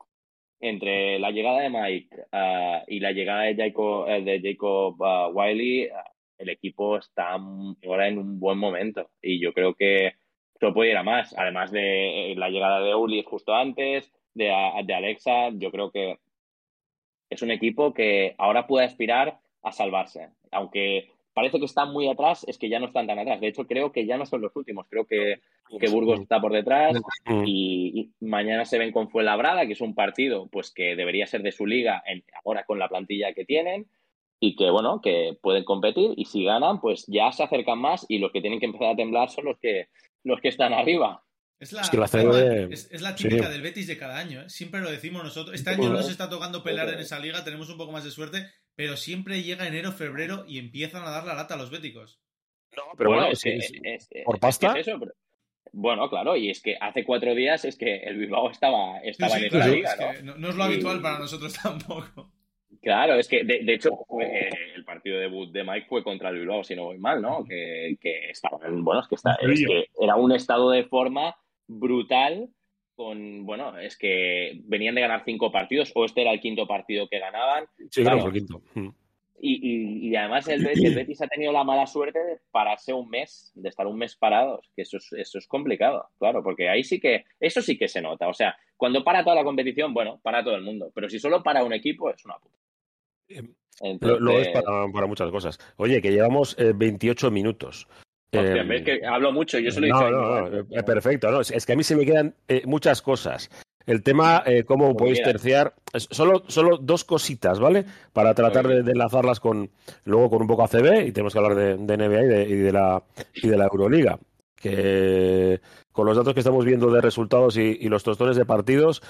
[0.61, 5.31] entre la llegada de Mike uh, y la llegada de Jacob, eh, de Jacob uh,
[5.33, 5.89] Wiley,
[6.37, 9.09] el equipo está ahora en un buen momento.
[9.21, 10.13] Y yo creo que
[10.53, 11.35] esto puede ir a más.
[11.37, 14.53] Además de la llegada de Uli justo antes, de,
[14.85, 16.19] de Alexa, yo creo que
[17.29, 20.29] es un equipo que ahora puede aspirar a salvarse.
[20.51, 23.39] Aunque parece que están muy atrás, es que ya no están tan atrás.
[23.39, 24.87] De hecho, creo que ya no son los últimos.
[24.89, 25.41] Creo que,
[25.79, 26.97] que Burgos está por detrás
[27.45, 31.51] y, mañana se ven con Fuenlabrada, que es un partido pues que debería ser de
[31.51, 32.03] su liga
[32.43, 33.87] ahora con la plantilla que tienen
[34.39, 38.17] y que, bueno, que pueden competir y si ganan, pues ya se acercan más y
[38.17, 39.89] los que tienen que empezar a temblar son los que,
[40.23, 41.23] los que están arriba.
[41.59, 44.49] Es la, es, la típica del Betis de cada año, ¿eh?
[44.49, 45.55] siempre lo decimos nosotros.
[45.55, 48.09] Este año no nos está tocando pelar en esa liga, tenemos un poco más de
[48.09, 52.21] suerte, pero siempre llega enero, febrero y empiezan a dar la lata a los béticos.
[52.75, 54.75] No, pero bueno, es, por pasta.
[55.73, 59.45] bueno, claro, y es que hace cuatro días es que el Bilbao estaba, estaba en
[59.45, 60.37] esa liga, ¿no?
[60.37, 60.49] ¿no?
[60.49, 62.31] es lo habitual para nosotros tampoco.
[62.81, 66.63] Claro, es que de, hecho eh, el partido debut de Mike fue contra el Bilbao,
[66.63, 67.43] si no voy mal, ¿no?
[67.43, 71.35] Que, que estaba, bueno, es que, está, es que era un estado de forma
[71.67, 72.49] brutal
[73.01, 77.07] con, bueno, es que venían de ganar cinco partidos o este era el quinto partido
[77.09, 77.65] que ganaban.
[77.89, 78.61] Sí, claro, el quinto.
[78.75, 78.89] Mm.
[79.43, 83.87] Y, además el Betis, ha tenido la mala suerte de pararse un mes, de estar
[83.87, 87.63] un mes parados, que eso es, eso es complicado, claro, porque ahí sí que, eso
[87.63, 88.27] sí que se nota.
[88.27, 91.41] O sea, cuando para toda la competición, bueno, para todo el mundo, pero si solo
[91.41, 92.55] para un equipo es una puta.
[93.29, 95.57] Em, lo, es para, muchas cosas.
[95.77, 97.31] Oye, que llevamos 28
[98.31, 98.59] eh.
[98.59, 101.75] Em, que hablo mucho, yo solo no, no, no, eh, perfecto, no, es que a
[101.75, 103.49] mí se me quedan eh, muchas cosas.
[103.85, 107.83] El tema, eh, cómo podéis terciar, solo, solo dos cositas, ¿vale?
[108.13, 109.71] Para tratar de, enlazarlas con
[110.05, 113.47] luego con un poco ACB y tenemos que hablar de, NBA y de, la, y
[113.47, 114.19] de la Euroliga.
[114.55, 115.59] Que
[115.91, 119.01] con los datos que estamos viendo de resultados y, los tostones de partidos,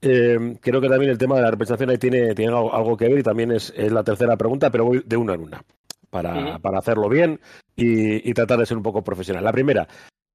[0.00, 3.24] creo que también el tema de la representación ahí tiene, tiene algo, que ver y
[3.24, 5.64] también es, es, la tercera pregunta, pero voy de una en una
[6.12, 7.40] para, para hacerlo bien
[7.74, 9.42] y, tratar de ser un poco profesional.
[9.42, 9.88] La primera,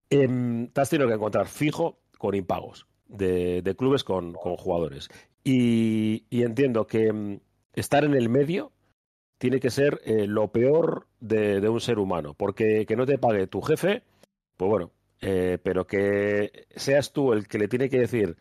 [0.10, 5.08] eh, te has tenido que encontrar fijo con impagos de, clubes con, jugadores.
[5.44, 7.40] Y, entiendo que em,
[7.74, 8.72] estar en el medio
[9.38, 13.46] tiene que ser eh, lo peor de, un ser humano, porque que no te pague
[13.46, 14.02] tu jefe,
[14.58, 18.36] pues bueno, eh, pero que seas tú el que le tiene que decir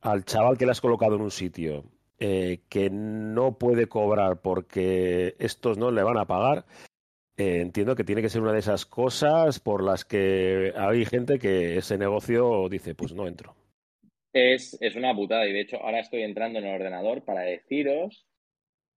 [0.00, 1.84] al chaval que le has colocado en un sitio,
[2.18, 6.64] eh, que no puede cobrar porque estos no le van a pagar,
[7.36, 11.40] eh, entiendo que tiene que ser una de esas cosas por las que hay gente
[11.40, 13.56] que ese negocio dice, pues no entro.
[14.32, 18.26] Es, una putada y de hecho ahora estoy entrando en el ordenador para deciros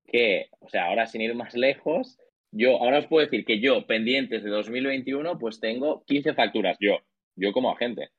[0.07, 2.19] que, o sea, ahora sin ir más lejos,
[2.53, 6.99] yo ahora os puedo decir que yo, pendientes de 2021, pues tengo 15 facturas, yo,
[7.35, 8.11] yo como agente.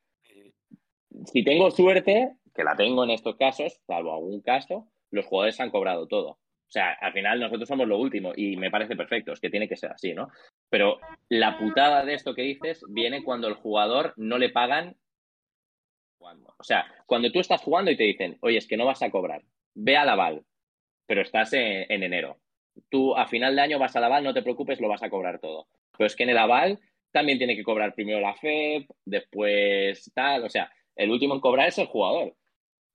[1.25, 5.69] Si tengo suerte, que la tengo en estos casos, salvo algún caso, los jugadores han
[5.69, 6.31] cobrado todo.
[6.31, 9.69] O sea, al final nosotros somos lo último y me parece perfecto, es que tiene
[9.69, 10.29] que ser así, ¿no?
[10.69, 14.97] Pero la putada de esto que dices viene cuando el jugador no le pagan
[16.19, 19.11] O sea, cuando tú estás jugando y te dicen, oye, es que no vas a
[19.11, 19.43] cobrar,
[19.75, 20.43] ve a Laval,
[21.05, 22.37] pero estás en, en enero.
[22.89, 25.39] Tú a final de año vas a Laval, no te preocupes, lo vas a cobrar
[25.39, 25.67] todo.
[25.95, 26.79] Pero es que en el aval
[27.11, 31.67] también tiene que cobrar primero la FEP, después tal, o sea, el último en cobrar
[31.67, 32.35] es el jugador.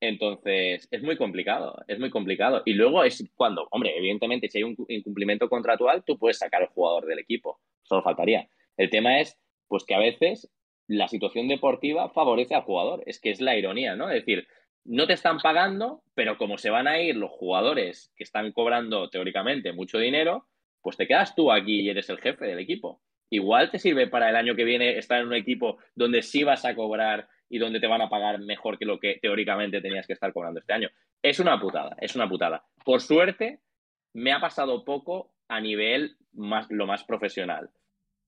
[0.03, 2.63] Entonces, es muy complicado, es muy complicado.
[2.65, 6.71] Y luego es cuando, hombre, evidentemente, si hay un incumplimiento contractual, tú puedes sacar al
[6.71, 8.49] jugador del equipo, solo faltaría.
[8.77, 9.39] El tema es,
[9.69, 10.51] pues que a veces
[10.89, 14.11] la situación deportiva favorece al jugador, es que es la ironía, ¿no?
[14.11, 14.49] Es decir,
[14.85, 19.09] no te están pagando, pero como se van a ir los jugadores que están cobrando
[19.09, 20.49] teóricamente mucho dinero,
[20.81, 23.01] pues te quedas tú aquí y eres el jefe del equipo.
[23.31, 26.65] Igual te sirve para el año que viene estar en un equipo donde sí vas
[26.65, 30.15] a cobrar y donde te van a pagar mejor que lo que teóricamente tenías que
[30.15, 30.89] estar cobrando este año.
[31.23, 32.65] Es una putada, es una putada.
[32.83, 33.61] Por suerte,
[34.15, 37.69] me ha pasado poco a nivel más, lo más profesional.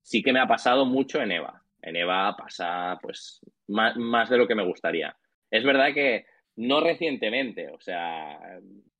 [0.03, 1.63] Sí que me ha pasado mucho en EVA.
[1.81, 5.17] En EVA pasa pues más, más de lo que me gustaría.
[5.51, 8.39] Es verdad que no recientemente, o sea,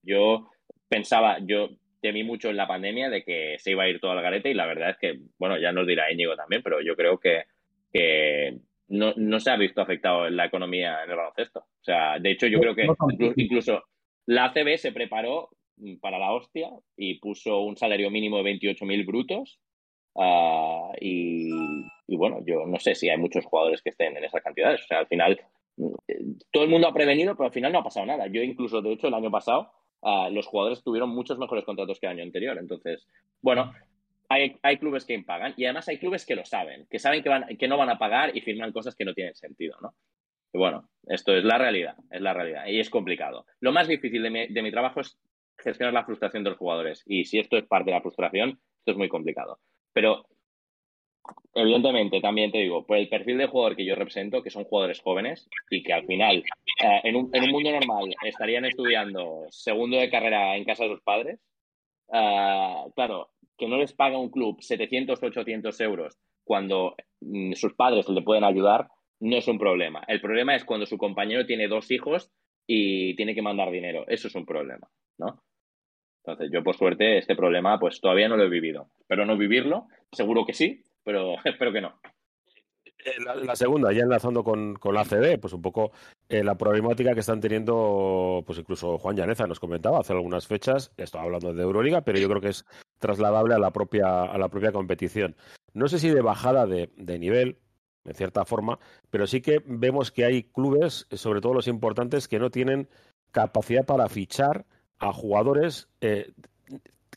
[0.03, 0.49] yo
[0.89, 1.69] pensaba, yo
[2.01, 4.55] temí mucho en la pandemia de que se iba a ir todo al garete y
[4.55, 7.45] la verdad es que, bueno, ya nos dirá Íñigo también, pero yo creo que,
[8.89, 11.61] no, se ha visto afectado en la economía en el baloncesto.
[11.61, 12.87] O sea, de hecho yo creo que
[13.37, 13.83] incluso
[14.27, 15.51] la ACB se preparó
[16.01, 19.59] para la hostia y puso un salario mínimo de 28.000 brutos
[20.17, 21.51] ah, y,
[22.07, 24.83] y, bueno, yo no sé si hay muchos jugadores que estén en esas cantidades.
[24.83, 25.41] O sea, al final
[26.53, 28.27] todo el mundo ha prevenido, pero al final no ha pasado nada.
[28.29, 32.07] Yo incluso, de hecho, el año pasado ah, los jugadores tuvieron muchos mejores contratos que
[32.07, 32.57] el año anterior.
[32.59, 33.07] Entonces,
[33.43, 33.73] bueno,
[34.63, 37.57] hay, clubes que impagan y además hay clubes que lo saben, que saben que, van,
[37.57, 39.95] que no van a pagar y firman cosas que no tienen sentido, ¿no?
[40.53, 43.45] Bueno, esto es la realidad, es la realidad y es complicado.
[43.61, 45.19] Lo más difícil de mi, de mi trabajo es
[45.59, 48.93] gestionar la frustración de los jugadores y si esto es parte de la frustración, esto
[48.93, 49.59] es muy complicado.
[49.93, 50.27] Pero
[51.55, 55.01] evidentemente, también te digo, por el perfil de jugador que yo represento, que son jugadores
[55.01, 56.39] jóvenes y que al final,
[56.83, 61.41] eh, en, un, mundo normal, estarían estudiando segundo de carrera en casa de sus padres,
[62.13, 67.75] eh, claro, que no les paga un club 700 o 800 euros cuando mm, sus
[67.75, 68.89] padres le pueden ayudar,
[69.21, 70.03] no es un problema.
[70.07, 72.31] El problema es cuando su compañero tiene dos hijos
[72.67, 74.05] y tiene que mandar dinero.
[74.09, 74.89] Eso es un problema,
[75.19, 75.43] ¿no?
[76.25, 78.89] Entonces, yo por suerte este problema pues todavía no lo he vivido.
[79.07, 81.99] Pero no vivirlo, seguro que sí, pero espero que no.
[83.05, 85.93] Eh, la, segunda, ya enlazando con, con la ACB, pues un poco
[86.27, 90.91] eh, la problemática que están teniendo, pues incluso Juan Llaneza nos comentaba hace algunas fechas,
[90.97, 92.65] estoy hablando de Euroliga, pero yo creo que es
[92.99, 95.37] trasladable a la propia, a la propia competición.
[95.75, 96.89] No sé si de bajada de,
[97.19, 97.59] nivel,
[98.07, 98.79] en cierta forma,
[99.11, 102.89] pero sí que vemos que hay clubes, sobre todo los importantes, que no tienen
[103.33, 104.65] capacidad para fichar
[104.99, 106.33] a jugadores eh,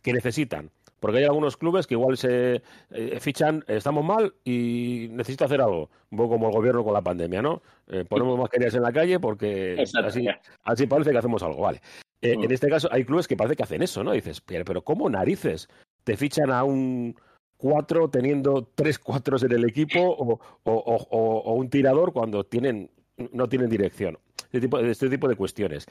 [0.02, 0.72] que necesitan.
[1.00, 5.90] Porque hay algunos clubes que igual se eh, fichan, estamos mal y necesito hacer algo.
[6.10, 7.62] Un poco como el gobierno con la pandemia, ¿no?
[7.88, 9.84] Eh, ponemos mascarillas en la calle porque
[10.64, 11.82] así, parece que hacemos algo, vale.
[12.22, 12.52] Eh, en mm.
[12.52, 14.12] este caso hay clubes que parece que hacen eso, ¿no?
[14.12, 15.70] dices, pero, ¿cómo narices
[16.04, 17.16] te fichan a un
[17.58, 20.00] cuatro teniendo tres cuatros en el equipo
[20.64, 22.90] o, un tirador cuando tienen
[23.34, 24.18] no tienen dirección?
[24.46, 25.86] Este tipo, este tipo de cuestiones.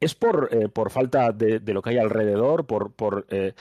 [0.00, 3.52] ¿Es por, por falta de, lo que hay alrededor, por, por eh,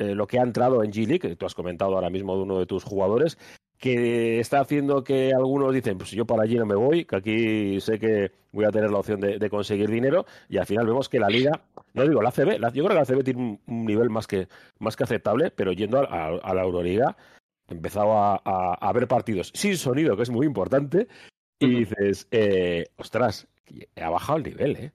[0.00, 2.66] lo que ha entrado en G-League, que tú has comentado ahora mismo de uno de
[2.66, 3.38] tus jugadores,
[3.80, 7.80] que está haciendo que algunos dicen, pues yo para allí no me voy, que aquí
[7.80, 11.18] sé que voy a tener la opción de, conseguir dinero, y al final vemos que
[11.18, 11.62] la liga,
[11.94, 14.96] no digo la CB, yo creo que la CB tiene un, nivel más que, más
[14.96, 17.16] que aceptable, pero yendo a, la Euroliga,
[17.68, 18.34] he empezado a,
[18.74, 21.08] a, ver partidos sin sonido, que es muy importante,
[21.58, 23.48] y dices, eh, ostras,
[23.96, 24.92] ha bajado el nivel, ¿eh?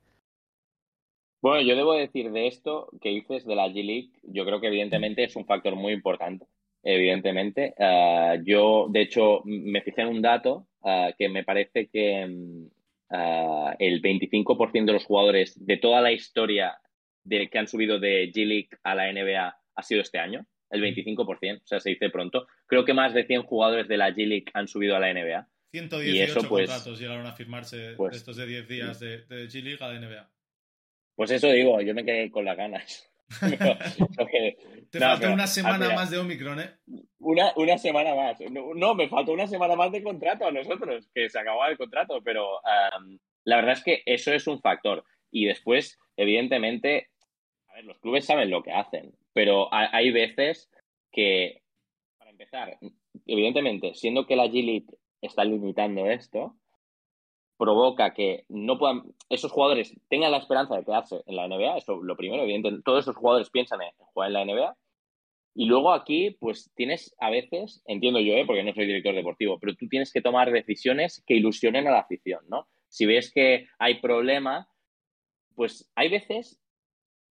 [1.45, 5.23] Bueno, yo debo decir de esto que dices de la G-League, yo creo que evidentemente
[5.23, 6.47] es un factor muy importante.
[6.81, 12.27] Evidentemente, ah, yo de hecho me fijé en un dato ah, que me parece que
[13.11, 16.79] ah, el 25% de los jugadores de toda la historia
[17.23, 20.47] de, que han subido de G-League a la NBA ha sido este año.
[20.71, 22.47] El 25%, o sea, se dice pronto.
[22.65, 25.47] Creo que más de 100 jugadores de la G-League han subido a la NBA.
[25.73, 29.93] 118 pues, contratos llegaron a firmarse pues, estos de 10 días de, de G-League a
[29.93, 30.34] la NBA.
[31.15, 33.09] Pues eso digo, yo me quedé con las ganas.
[34.91, 36.75] Te falta una semana más de Omicron, ¿eh?
[37.19, 38.37] Una, una semana más.
[38.51, 42.21] No, me faltó una semana más de contrato a nosotros, que se acababa el contrato,
[42.23, 42.59] pero
[43.43, 45.03] la verdad es que eso es un factor.
[45.31, 47.09] Y después, evidentemente,
[47.67, 50.69] a ver, los clubes saben lo que hacen, pero hay veces
[51.11, 51.63] que,
[52.17, 52.77] para empezar,
[53.25, 54.85] evidentemente, siendo que la G
[55.21, 56.55] está limitando esto,
[57.57, 62.01] provoca que no puedan, esos jugadores tengan la esperanza de quedarse en la NBA, eso
[62.01, 64.77] lo primero, evidentemente, todos esos jugadores piensan en jugar en la NBA.
[65.57, 68.43] Y luego aquí, pues tienes a veces, entiendo yo, ¿eh?
[68.45, 71.99] porque no soy director deportivo, pero tú tienes que tomar decisiones que ilusionen a la
[71.99, 72.67] afición, ¿no?
[72.89, 74.67] Si ves que hay problema,
[75.55, 76.59] pues hay veces,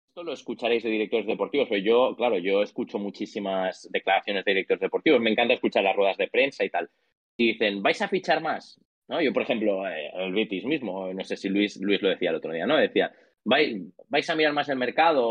[0.08, 4.82] esto lo escucharéis de directores deportivos, pero yo, claro, yo escucho muchísimas declaraciones de directores
[4.82, 6.90] deportivos, me encanta escuchar las ruedas de prensa y tal.
[7.38, 8.78] Y dicen, ¿vais a fichar más?
[9.18, 12.36] Yo, por ejemplo, eh, el Betis mismo, no sé si Luis, Luis lo decía el
[12.36, 12.76] otro día, ¿no?
[12.76, 13.12] Decía,
[13.44, 15.24] ¿vais, vais a mirar más el mercado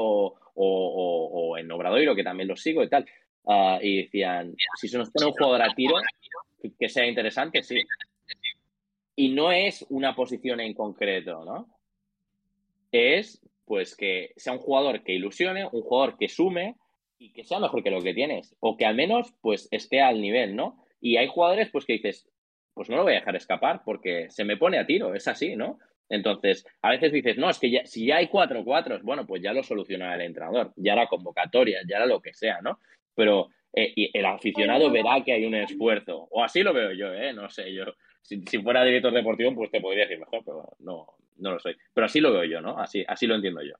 [0.55, 3.05] o, en Obradoiro, que también lo sigo y tal?
[3.43, 5.95] Uh, y decían, si se nos pone un jugador a tiro,
[6.77, 7.81] que sea interesante, sí.
[9.15, 11.67] Y no es una posición en concreto, ¿no?
[12.91, 16.75] Es, pues, que sea un jugador que ilusione, un jugador que sume
[17.17, 18.55] y que sea mejor que lo que tienes.
[18.59, 20.85] O que al menos, pues, esté al nivel, ¿no?
[21.01, 22.29] Y hay jugadores, pues, que dices,
[22.79, 25.57] pues no lo voy a dejar escapar porque se me pone a tiro, es así,
[25.57, 25.79] ¿no?
[26.07, 29.43] Entonces, a veces dices, no, es que ya, si ya hay cuatro cuatros, bueno, pues
[29.43, 32.79] ya lo soluciona el entrenador, ya la convocatoria, ya era lo que sea, ¿no?
[33.13, 36.29] Pero eh, y el aficionado verá que hay un esfuerzo.
[36.31, 37.33] O así lo veo yo, ¿eh?
[37.33, 37.83] No sé, yo.
[38.21, 41.05] Si, fuera director deportivo, pues te podría decir mejor, pero no,
[41.35, 41.75] no lo soy.
[41.93, 42.79] Pero así lo veo yo, ¿no?
[42.79, 43.75] Así, así lo entiendo yo.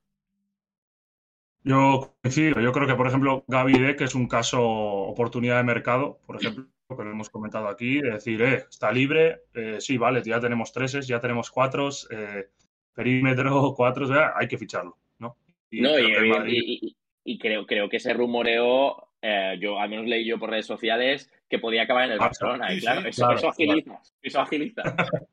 [1.64, 2.60] Yo coincido.
[2.60, 6.66] Yo creo que, por ejemplo, Gaby que es un caso oportunidad de mercado, por ejemplo,
[6.98, 10.72] que lo hemos comentado aquí, de decir, eh, está libre, eh, sí, vale, ya tenemos
[10.72, 12.48] treses, ya tenemos cuatro, eh,
[12.94, 15.38] perímetro, cuatro, hay que ficharlo, ¿no?
[15.70, 20.40] Y, no, y, y, creo, creo que ese rumoreo eh, yo al menos leí yo
[20.40, 22.74] por redes sociales que podía acabar en el Barcelona.
[22.74, 24.02] y claro, eso, agiliza.
[24.22, 24.84] Eso agiliza.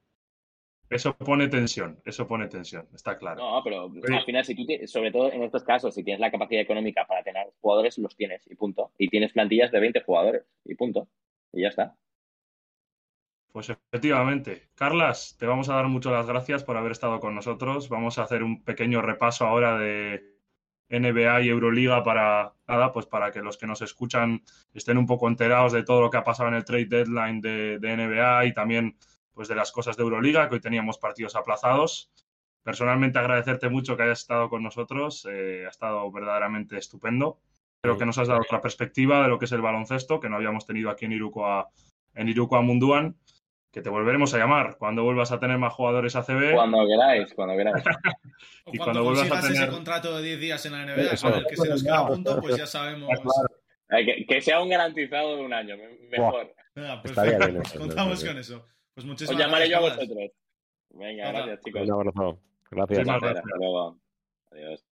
[0.89, 3.41] Eso pone tensión, eso pone tensión, está claro.
[3.41, 6.63] No, pero al final, si tú sobre todo en estos casos, si tienes la capacidad
[6.63, 8.93] económica para tener jugadores, los tienes y punto.
[8.97, 11.09] Y tienes plantillas de 20 jugadores y punto.
[11.53, 11.97] Y ya está.
[13.53, 14.69] Pues efectivamente.
[14.75, 17.89] Carlas, te vamos a dar muchas gracias por haber estado con nosotros.
[17.89, 20.37] Vamos a hacer un pequeño repaso ahora de,
[20.89, 24.43] NBA y Euroliga para nada, pues para que los que nos escuchan
[24.73, 27.79] estén un poco enterados de todo lo que ha pasado en el trade deadline de,
[27.81, 28.97] NBA y también
[29.33, 32.13] pues de las cosas de Euroliga, que hoy teníamos partidos aplazados.
[32.63, 37.41] Personalmente agradecerte mucho que hayas estado con nosotros, eh, ha estado verdaderamente estupendo.
[37.83, 40.37] Creo que nos has dado otra perspectiva de lo que es el baloncesto, que no
[40.37, 41.69] habíamos tenido aquí en Irukoa,
[42.15, 43.17] en Irukoa Munduan
[43.77, 46.55] que te volveremos a llamar cuando vuelvas a tener más jugadores ACB.
[46.55, 47.85] Cuando queráis, cuando queráis.
[48.73, 51.45] y cuando, vuelvas a tener ese contrato de 10 días en la NBA, a ver
[51.47, 53.11] que se nos queda a punto, pues ya sabemos.
[54.27, 55.77] Que, sea un garantizado de un año,
[56.11, 56.55] mejor.
[56.75, 57.79] Venga, perfecto.
[57.79, 58.65] Contamos con eso.
[58.95, 60.31] Pues muchísimas Os llamaré yo a vosotros.
[60.95, 61.83] Venga, gracias, chicos.
[61.83, 62.41] Un abrazo.
[62.71, 63.09] Gracias.
[63.11, 63.99] Hasta luego.
[64.53, 64.86] Adiós.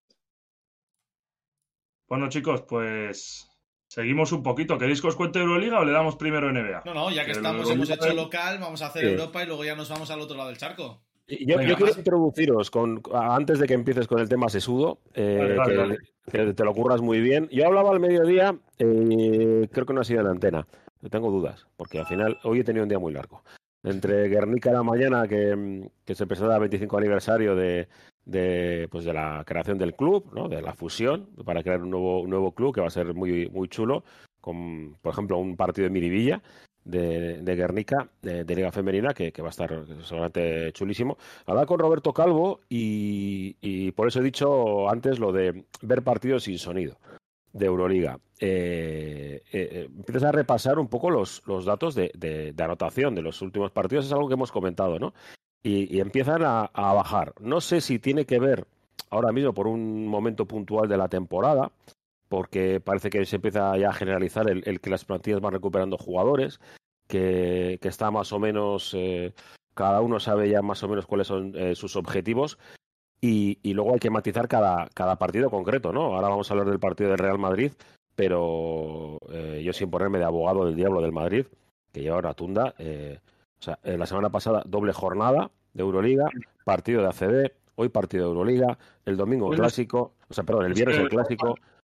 [2.14, 3.50] Bueno, chicos, pues
[3.88, 4.78] Seguimos un poquito.
[4.78, 6.82] ¿Queréis que os cuente Euroliga o le damos primero NBA?
[6.84, 9.74] No, no, ya que estamos, hemos hecho local, vamos a hacer Europa y luego ya
[9.74, 11.02] nos vamos al otro lado del charco.
[11.26, 15.56] Yo, quiero introduciros con, antes de que empieces con el tema sesudo, eh,
[16.30, 17.48] que, te lo curras muy bien.
[17.50, 20.68] Yo hablaba al mediodía, eh, creo que no ha sido en antena.
[21.10, 23.42] Tengo dudas, porque al final hoy he tenido un día muy largo.
[23.82, 27.88] Entre Guernica la mañana, que, que se presenta el 25 aniversario de,
[28.24, 30.48] de, pues de la creación del club, ¿no?
[30.48, 33.48] de la fusión, para crear un nuevo, un nuevo club que va a ser muy,
[33.48, 34.04] muy chulo,
[34.40, 36.42] con, por ejemplo, un partido de Miribilla
[36.84, 39.70] de, de Guernica, de, Liga Femenina, que, va a estar
[40.02, 41.16] seguramente chulísimo.
[41.46, 46.44] Hablaba con Roberto Calvo y, y, por eso he dicho antes lo de ver partidos
[46.44, 46.96] sin sonido
[47.52, 48.18] de Euroliga.
[48.40, 53.22] Eh, eh, eh, empiezas a repasar un poco los, los datos de, de, anotación de
[53.22, 55.14] los últimos partidos, es algo que hemos comentado, ¿no?
[55.64, 57.32] Y, empiezan a, bajar.
[57.40, 58.66] No sé si tiene que ver
[59.10, 61.72] ahora mismo por un momento puntual de la temporada,
[62.28, 66.60] porque parece que se empieza ya a generalizar el, que las plantillas van recuperando jugadores,
[67.08, 69.32] que, está más o menos, eh,
[69.72, 72.58] cada uno sabe ya más o menos cuáles son eh, sus objetivos.
[73.22, 76.14] Y, luego hay que matizar cada, partido concreto, ¿no?
[76.14, 77.72] Ahora vamos a hablar del partido del Real Madrid,
[78.14, 81.46] pero eh, yo sin ponerme de abogado del diablo del Madrid,
[81.90, 82.74] que lleva una tunda,
[83.64, 86.28] o sea, la semana pasada doble jornada de Euroliga,
[86.64, 90.98] partido de ACB, hoy partido de Euroliga, el domingo clásico, o sea, perdón, el viernes
[90.98, 91.56] el clásico.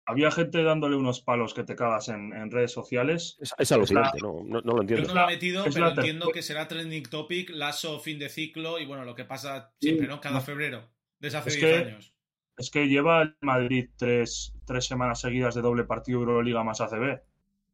[0.07, 3.39] Había gente dándole unos palos que te cagas en, redes sociales.
[3.41, 5.09] Es, es alucinante, no, no, lo entiendo.
[5.09, 8.79] Yo no lo he metido, pero entiendo que será trending topic, lazo, fin de ciclo
[8.79, 10.21] y bueno, lo que pasa siempre, ¿no?
[10.21, 12.15] Cada febrero, desde hace 10 años.
[12.59, 17.21] Es que lleva el Madrid tres, tres semanas seguidas de doble partido Euroliga más ACB.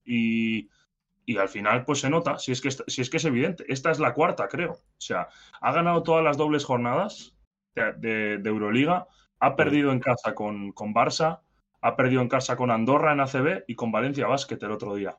[0.04, 0.68] Y
[1.30, 3.64] y al final pues se nota, si es, que, si es que es evidente.
[3.68, 4.72] Esta es la cuarta, creo.
[4.72, 5.28] O sea,
[5.60, 7.36] ha ganado todas las dobles jornadas
[7.72, 9.06] de, Euroliga,
[9.38, 11.42] ha perdido en casa con, con, Barça,
[11.82, 15.18] ha perdido en casa con Andorra en ACB y con Valencia Basket el otro día.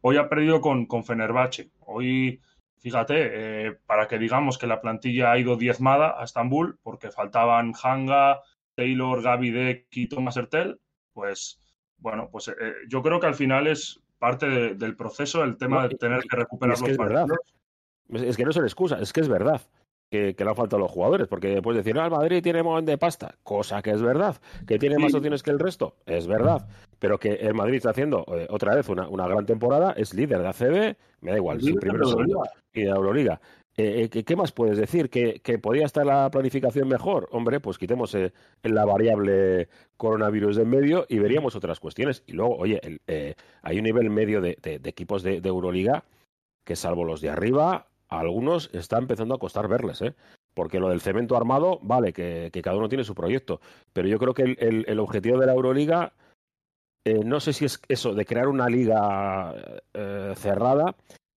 [0.00, 1.70] Hoy ha perdido con, con Fenerbahce.
[1.78, 2.40] Hoy,
[2.80, 7.74] fíjate, eh, para que digamos que la plantilla ha ido diezmada a Estambul porque faltaban
[7.80, 8.40] Hanga,
[8.74, 10.80] Taylor, Gaby y Thomas Hertel,
[11.12, 11.60] pues
[11.98, 12.54] bueno, pues eh,
[12.88, 16.80] yo creo que al final es parte del proceso el tema de tener que recuperar
[16.80, 17.38] los partidos.
[18.08, 19.60] Es que no es una excusa, es que es verdad
[20.10, 22.96] que, le han faltado los jugadores, porque puedes decir, ah, el Madrid tiene momento de
[22.96, 26.66] pasta, cosa que es verdad, que tiene más opciones que el resto, es verdad,
[26.98, 30.48] pero que el Madrid está haciendo eh, otra vez una, gran temporada, es líder de
[30.48, 32.08] ACB, me da igual, si primero
[32.72, 33.40] y de Euroliga.
[33.76, 35.10] Eh, eh, ¿qué, más puedes decir?
[35.10, 37.28] ¿Que, podría estar la planificación mejor?
[37.32, 42.22] Hombre, pues quitemos eh, la variable coronavirus de en medio y veríamos otras cuestiones.
[42.26, 42.80] Y luego, oye,
[43.62, 46.04] hay un nivel medio de, equipos de, Euroliga
[46.64, 50.14] que, salvo los de arriba, algunos está empezando a costar verles, ¿eh?
[50.54, 53.60] Porque lo del cemento armado, vale, que, cada uno tiene su proyecto.
[53.92, 56.12] Pero yo creo que el, objetivo de la Euroliga,
[57.24, 59.52] no sé si es eso, de crear una liga
[60.36, 60.94] cerrada,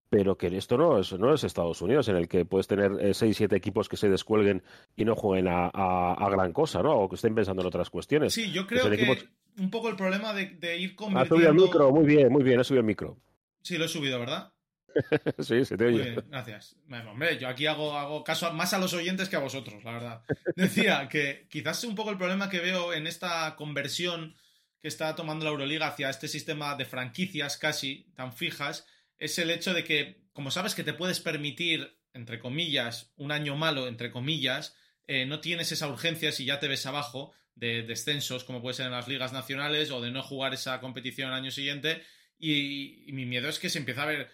[0.09, 3.13] pero que esto no es, no es Estados Unidos, en el que puedes tener eh,
[3.13, 4.63] seis, siete equipos que se descuelguen
[4.95, 6.95] y no jueguen a, gran cosa, ¿no?
[6.95, 8.33] O que estén pensando en otras cuestiones.
[8.33, 9.29] Sí, yo creo que
[9.59, 11.19] un poco el problema de, ir convirtiendo...
[11.19, 13.17] Ha subido el micro, muy bien, muy bien, ha subido el micro.
[13.61, 14.53] Sí, lo he subido, ¿verdad?
[15.39, 15.97] sí, se te oye.
[15.97, 16.75] Muy bien, gracias.
[17.09, 20.21] hombre, yo aquí hago, hago caso más a los oyentes que a vosotros, la verdad.
[20.55, 24.35] Decía que quizás un poco el problema que veo en esta conversión
[24.81, 28.85] que está tomando la Euroliga hacia este sistema de franquicias casi tan fijas
[29.19, 33.55] es el hecho de que, como sabes que te puedes permitir, entre comillas, un año
[33.55, 34.75] malo, entre comillas,
[35.07, 38.87] eh, no tienes esa urgencia si ya te ves abajo de descensos, como puede ser
[38.87, 42.03] en las ligas nacionales, o de no jugar esa competición el año siguiente.
[42.37, 44.31] Y, mi miedo es que se empieza a ver.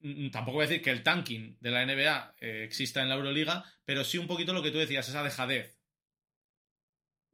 [0.00, 3.16] Mm, tampoco voy a decir que el tanking de la NBA eh, exista en la
[3.16, 5.81] Euroliga, pero sí un poquito lo que tú decías, esa dejadez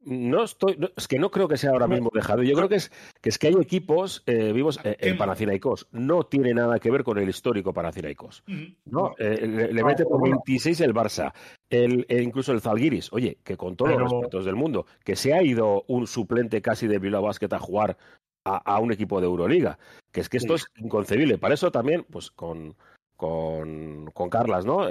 [0.05, 2.41] no estoy, es que no creo que sea ahora mismo dejado.
[2.43, 2.91] Yo creo que es
[3.21, 5.87] que, es que hay equipos eh, vivos eh, en Panathinaikos.
[5.91, 8.43] No tiene nada que ver con el histórico Panathinaikos.
[8.85, 9.13] ¿no?
[9.19, 11.33] Eh, le, mete por 26 el Barça,
[11.69, 13.11] el, e incluso el Zalgiris.
[13.11, 16.87] Oye, que con todos los respetos del mundo, que se ha ido un suplente casi
[16.87, 17.97] de Bilbao Basket a jugar
[18.45, 19.77] a, un equipo de Euroliga.
[20.11, 21.37] Que es que esto es inconcebible.
[21.37, 22.75] Para eso también, pues con,
[23.15, 24.87] con, con Carlas, ¿no?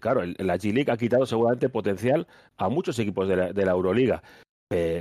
[0.00, 4.22] claro, la G-League ha quitado seguramente potencial a muchos equipos de la, de la Euroliga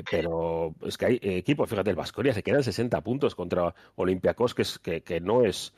[0.10, 4.62] pero es que hay equipos, fíjate, el Vasconia se quedan 60 puntos contra Olympiacos, que,
[4.64, 5.74] es, que, no es.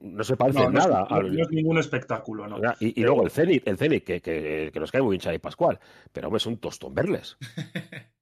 [0.00, 1.06] No se parece nada.
[1.10, 2.58] No, es ningún espectáculo, ¿no?
[2.80, 5.78] Y, luego el Zenit, el Zenit que, que, nos cae muy hincha y Pascual,
[6.12, 7.36] pero es un tostón verles.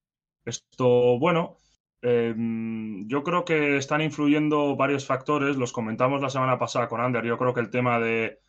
[0.45, 1.57] Esto, bueno,
[2.03, 7.25] em, yo creo que están influyendo varios factores, los comentamos la semana pasada con Ander,
[7.25, 8.41] yo creo que el tema de,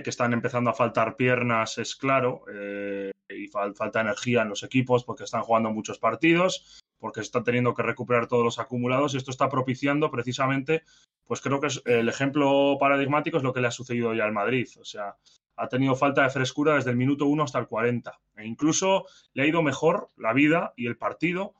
[0.00, 2.44] que están empezando a faltar piernas es claro.
[2.52, 7.74] Eh, y falta energía en los equipos porque están jugando muchos partidos, porque están teniendo
[7.74, 10.82] que recuperar todos los acumulados y esto está propiciando precisamente,
[11.24, 14.32] pues creo que es el ejemplo paradigmático es lo que le ha sucedido ya al
[14.32, 15.16] Madrid, o sea,
[15.56, 19.42] ha tenido falta de frescura desde el minuto 1 hasta el 40 e incluso le
[19.42, 21.54] ha ido mejor la vida y el partido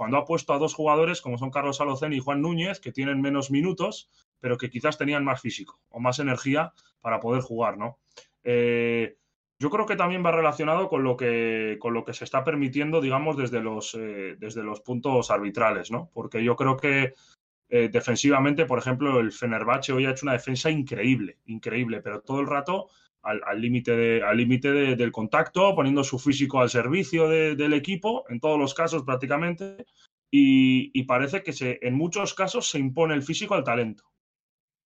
[0.00, 3.20] cuando ha puesto a dos jugadores como son Carlos Alocen y Juan Núñez, que tienen
[3.20, 6.72] menos minutos, pero que quizás tenían más físico o más energía
[7.02, 7.98] para poder jugar, ¿no?
[8.42, 9.18] Eh,
[9.58, 13.02] yo creo que también va relacionado con lo que, con lo que se está permitiendo,
[13.02, 16.08] digamos, desde los, eh, desde los puntos arbitrales, ¿no?
[16.14, 17.12] Porque yo creo que
[17.68, 22.40] eh, defensivamente, por ejemplo, el Fenerbahce hoy ha hecho una defensa increíble, increíble, pero todo
[22.40, 22.88] el rato
[23.22, 28.58] al límite de, límite del contacto, poniendo su físico al servicio del equipo, en todos
[28.58, 29.86] los casos prácticamente,
[30.30, 34.04] y, y parece que se, en muchos casos se impone el físico al talento.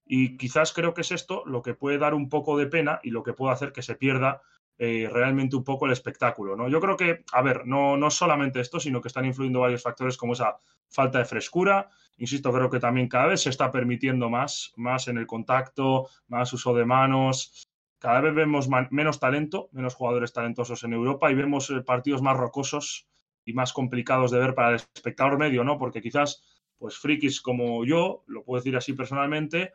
[0.07, 3.11] Y quizás creo que es esto lo que puede dar un poco de pena y
[3.11, 4.43] lo que puede hacer que se pierda
[4.77, 6.57] eh, realmente un poco el espectáculo.
[6.57, 6.69] ¿no?
[6.69, 10.17] Yo creo que, a ver, no, no solamente esto, sino que están influyendo varios factores
[10.17, 10.57] como esa
[10.89, 11.89] falta de frescura.
[12.19, 16.53] Insisto, creo que también cada vez se está permitiendo más, más en el contacto, más
[16.53, 17.64] uso de manos.
[18.05, 22.37] Cada vez vemos menos talento, menos jugadores talentosos en Europa y vemos eh, partidos más
[22.37, 23.09] rocosos
[23.47, 25.79] y más complicados de ver para el espectador medio, ¿no?
[25.79, 26.45] Porque quizás,
[26.77, 29.73] pues frikis como yo, lo puedo decir así personalmente,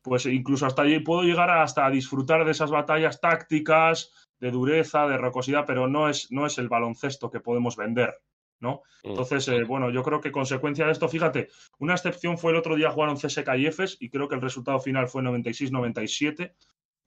[0.00, 5.06] pues incluso hasta allí puedo llegar hasta a disfrutar de esas batallas tácticas, de dureza,
[5.06, 8.14] de rocosidad, pero no es, no es el baloncesto que podemos vender,
[8.58, 8.84] ¿no?
[9.04, 9.10] Mm.
[9.10, 12.74] Entonces, eh, bueno, yo creo que consecuencia de esto, fíjate, una excepción fue el otro
[12.74, 16.54] día jugaron CSK y EFES y creo que el resultado final fue 96-97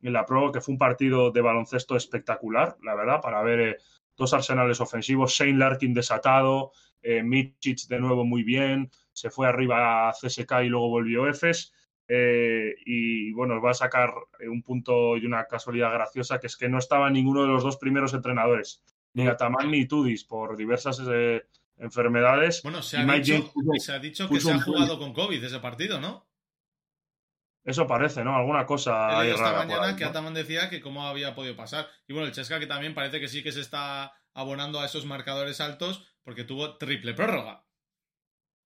[0.01, 3.77] en la prueba, que fue un partido de baloncesto espectacular, la verdad, para ver eh,
[4.17, 6.71] dos arsenales ofensivos, Shane Larkin desatado,
[7.01, 11.73] eh, de nuevo muy bien, se fue arriba a CSK y luego volvió EFES
[12.11, 16.57] eh, y bueno, va a sacar eh, un punto y una casualidad graciosa, que es
[16.57, 18.81] que no estaba ninguno de los dos primeros entrenadores,
[19.13, 21.43] ni Ataman ni Tudis, por diversas eh,
[21.77, 22.63] enfermedades.
[22.63, 26.01] Bueno, se ha, dicho, se ha dicho que se ha jugado con COVID ese partido,
[26.01, 26.25] ¿no?
[27.63, 28.35] Eso parece, ¿no?
[28.35, 29.25] Alguna cosa.
[29.25, 31.87] esta mañana que Ataman decía que cómo había podido pasar.
[32.07, 35.05] Y bueno, el Chesca que también parece que sí que se está abonando a esos
[35.05, 37.63] marcadores altos porque tuvo triple prórroga.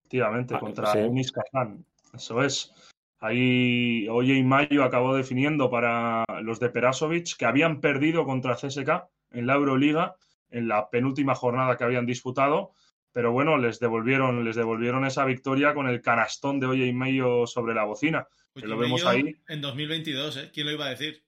[0.01, 1.85] Efectivamente, ah, contra Unis Kazan.
[2.13, 2.71] Eso es.
[3.19, 9.47] Ahí Oye Mayo acabó definiendo para los de Perasovic que habían perdido contra CSK en
[9.47, 10.17] la Euroliga
[10.53, 12.73] en la penúltima jornada que habían disputado,
[13.13, 17.73] pero bueno, les devolvieron, les devolvieron esa victoria con el canastón de Oye Mayo sobre
[17.73, 18.27] la bocina.
[18.53, 19.35] que lo vemos ahí.
[19.47, 20.51] En 2022, ¿eh?
[20.53, 21.23] ¿Quién lo iba a decir?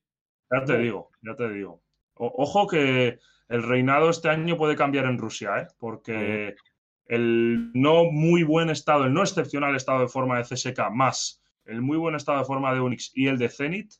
[0.51, 1.81] Ya te digo, ya te digo.
[2.15, 5.67] ojo que el reinado este año puede cambiar en Rusia, ¿eh?
[5.79, 6.55] porque
[7.05, 11.81] el no muy buen estado, el no excepcional estado de forma de CSK más el
[11.81, 13.93] muy buen estado de forma de Unix y el de Zenith,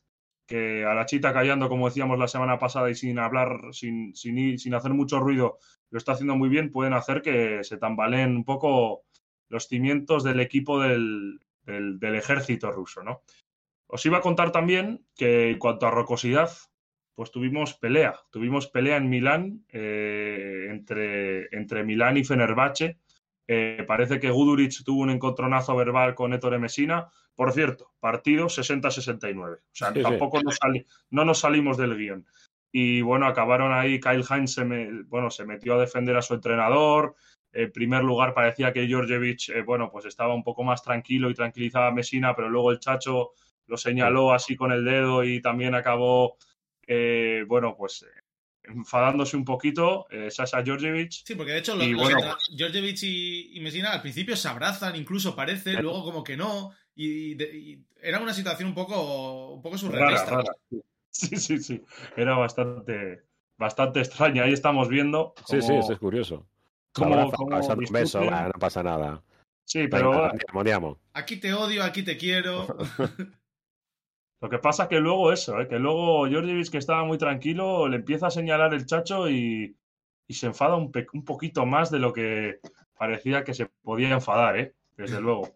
[0.46, 4.58] que a la chita callando, como decíamos la semana pasada, y sin hablar, sin, sin,
[4.58, 5.58] sin hacer mucho ruido,
[5.90, 9.04] lo está haciendo muy bien, pueden hacer que se tambaleen un poco
[9.48, 13.22] los cimientos del equipo del, del, ejército ruso, ¿no?
[13.88, 16.50] Os iba a contar también que en cuanto a rocosidad,
[17.14, 18.14] pues tuvimos pelea.
[18.30, 22.98] Tuvimos pelea en Milán eh, entre, entre Milán y Fenerbahce.
[23.48, 27.08] Eh, parece que Guduric tuvo un encontronazo verbal con Ettore Messina.
[27.34, 29.56] Por cierto, partido 60-69.
[29.56, 30.58] O sea, tampoco Nos
[31.10, 32.26] no nos salimos del guion.
[32.72, 34.00] Y bueno, acabaron ahí.
[34.00, 34.64] Kyle Hines se,
[35.06, 37.14] bueno, se metió a defender a su entrenador.
[37.52, 41.34] En primer lugar, parecía que Georgievich, eh, bueno, pues estaba un poco más tranquilo y
[41.34, 43.32] tranquilizaba a Messina, pero luego el Chacho
[43.66, 46.36] lo señaló así con el dedo y también acabó
[46.86, 48.06] eh, bueno, pues
[48.66, 51.24] enfadándose un poquito, eh, Sasha Georgievich.
[51.24, 51.94] Sí, porque de hecho y,
[52.56, 57.36] Georgievich y, Messina al principio se abrazan, incluso parece, luego como que no, y,
[58.00, 60.42] era una situación un poco, un poco surrealista.
[61.10, 61.82] Sí, sí, sí,
[62.16, 63.22] era bastante,
[63.56, 64.44] bastante extraña.
[64.44, 65.34] Ahí estamos viendo.
[65.46, 66.46] Sí, sí, eso es curioso.
[66.92, 69.22] Como, un beso, no pasa nada.
[69.64, 70.30] Sí, pero.
[71.12, 72.66] Aquí te odio, aquí te quiero.
[74.40, 75.68] Lo que pasa que luego eso, ¿eh?
[75.68, 79.76] que luego Georgievich, que estaba muy tranquilo, le empieza a señalar el chacho y,
[80.28, 82.58] se enfada un, un, poquito más de lo que
[82.98, 84.74] parecía que se podía enfadar, ¿eh?
[84.96, 85.54] desde luego.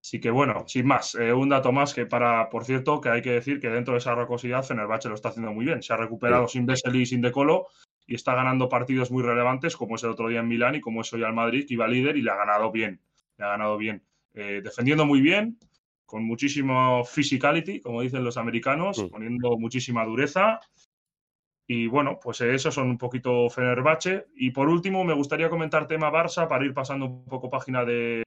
[0.00, 3.20] Así que bueno, sin más, eh, un dato más que para, por cierto, que hay
[3.20, 5.82] que decir que dentro de esa rocosidad Fenerbahce lo está haciendo muy bien.
[5.82, 7.66] Se ha recuperado sin Vesely y sin Decolo
[8.06, 11.02] y está ganando partidos muy relevantes, como es el otro día en Milán y como
[11.02, 13.02] es hoy al Madrid, que iba líder y le ha ganado bien.
[13.36, 14.02] Le ha ganado bien.
[14.34, 15.58] Eh, defendiendo muy bien,
[16.08, 19.08] con muchísimo physicality, como dicen los americanos, mm.
[19.10, 20.58] poniendo muchísima dureza.
[21.66, 24.28] Y bueno, pues eso son un poquito Fenerbahce.
[24.34, 28.22] Y por último, me gustaría comentar tema Barça para ir pasando un poco página de,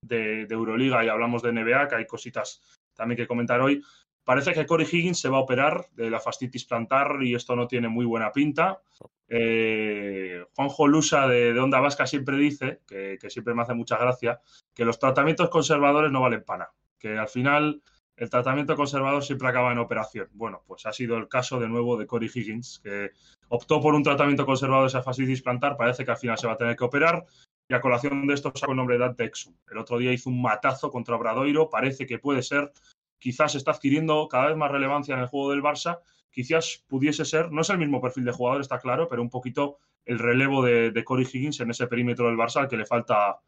[0.00, 2.62] de, Euroliga y hablamos de NBA, que hay cositas
[2.94, 3.82] también que comentar hoy.
[4.24, 7.66] Parece que Corey Higgins se va a operar de la fascitis plantar y esto no
[7.66, 8.80] tiene muy buena pinta.
[9.28, 13.98] Eh, Juanjo Lusa de, de, Onda Vasca siempre dice, que, que, siempre me hace mucha
[13.98, 14.40] gracia,
[14.72, 16.74] que los tratamientos conservadores no valen para nada
[17.04, 17.82] que al final
[18.16, 20.26] el tratamiento conservador siempre acaba en operación.
[20.32, 23.10] Bueno, pues ha sido el caso de nuevo de Corey Higgins, que
[23.48, 26.54] optó por un tratamiento conservador de esa fascitis plantar, parece que al final se va
[26.54, 27.26] a tener que operar.
[27.68, 29.54] Y a colación de esto saco el nombre de Dante Exum.
[29.70, 32.72] El otro día hizo un matazo contra Bradoiro, parece que puede ser,
[33.18, 35.98] quizás está adquiriendo cada vez más relevancia en el juego del Barça,
[36.30, 39.76] quizás pudiese ser, no es el mismo perfil de jugador, está claro, pero un poquito
[40.06, 43.40] el relevo de, de Corey Higgins en ese perímetro del Barça al que le falta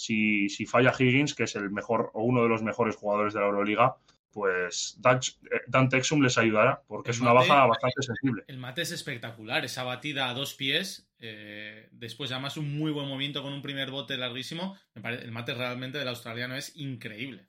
[0.00, 3.40] si, si falla Higgins, que es el mejor o uno de los mejores jugadores de
[3.40, 3.96] la Euroliga,
[4.30, 8.44] pues Dante Exum les ayudará, porque es una baja bastante sensible.
[8.46, 13.08] El mate es espectacular, esa batida a dos pies, eh, después además un muy buen
[13.08, 17.48] movimiento con un primer bote larguísimo, el mate realmente del australiano es increíble.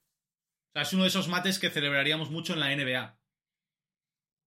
[0.72, 3.18] O sea, es uno de esos mates que celebraríamos mucho en la NBA.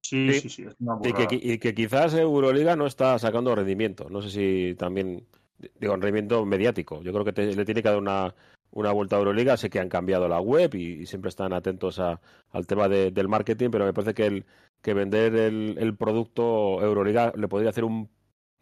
[0.02, 4.11] Sí, sí, sí, es una y, que, y que quizás Euroliga no está sacando rendimiento,
[4.11, 5.26] no sé si también
[5.59, 7.02] digo, en rendimiento mediático.
[7.02, 8.34] Yo creo que le tiene que dar una,
[8.70, 9.57] una vuelta a Euroliga.
[9.57, 13.70] Sé que han cambiado la web y, siempre están atentos a, al tema del marketing,
[13.70, 14.46] pero me parece que, el,
[14.82, 18.09] que vender el, el producto Euroliga le podría hacer un,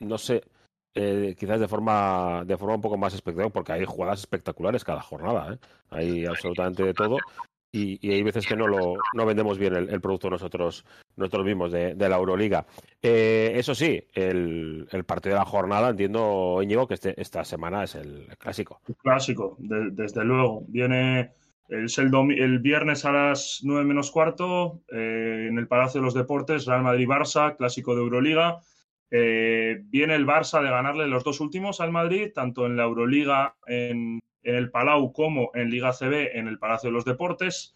[0.01, 0.43] no sé,
[0.95, 5.01] eh, quizás de forma, de forma un poco más espectacular, porque hay jugadas espectaculares cada
[5.01, 5.55] jornada.
[5.55, 5.59] ¿eh?
[5.91, 7.17] Hay absolutamente de todo
[7.73, 10.85] y, hay veces que no lo no vendemos bien el, producto nosotros
[11.17, 12.67] nosotros mismos de, la Euroliga.
[13.03, 17.95] Eh, eso sí, el, partido de la jornada, entiendo, Íñigo, que este, esta semana es
[17.95, 18.81] el clásico.
[19.03, 20.65] Clásico, desde luego.
[20.69, 21.33] Viene
[21.69, 26.15] es el, el, viernes a las 9 menos cuarto eh, en el Palacio de los
[26.15, 28.59] Deportes, Real Madrid-Barça, clásico de Euroliga.
[29.11, 33.55] Eh, viene el Barça de ganarle los dos últimos al Madrid, tanto en la Euroliga
[33.67, 37.75] en en el Palau como en Liga CB en el Palacio de los Deportes.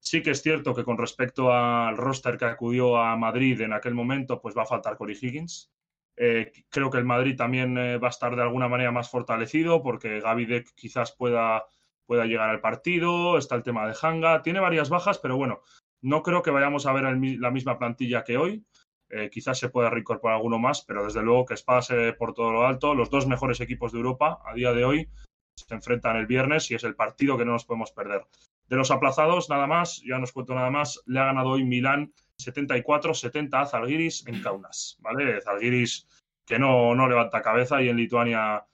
[0.00, 3.94] Sí que es cierto que con respecto al roster que acudió a Madrid en aquel
[3.94, 5.72] momento, pues va a faltar Corey Higgins.
[6.16, 9.82] Eh, creo que el Madrid también eh, va a estar de alguna manera más fortalecido
[9.82, 11.64] porque Gavidec quizás pueda,
[12.06, 13.38] pueda llegar al partido.
[13.38, 14.42] Está el tema de Hanga.
[14.42, 15.60] Tiene varias bajas, pero bueno,
[16.00, 18.64] no creo que vayamos a ver la misma plantilla que hoy.
[19.10, 22.66] Eh, quizás se pueda reincorporar alguno más, pero desde luego que pase por todo lo
[22.66, 22.94] alto.
[22.94, 25.08] Los dos mejores equipos de Europa a día de hoy
[25.54, 28.26] se enfrentan el viernes y es el partido que no nos podemos perder.
[28.68, 32.12] De los aplazados, nada más, ya nos cuento nada más, le ha ganado hoy Milán
[32.38, 35.40] 74-70 a Zalgiris en Kaunas, ¿vale?
[35.40, 36.06] Zalgiris
[36.44, 38.64] que no, no levanta cabeza y en Lituania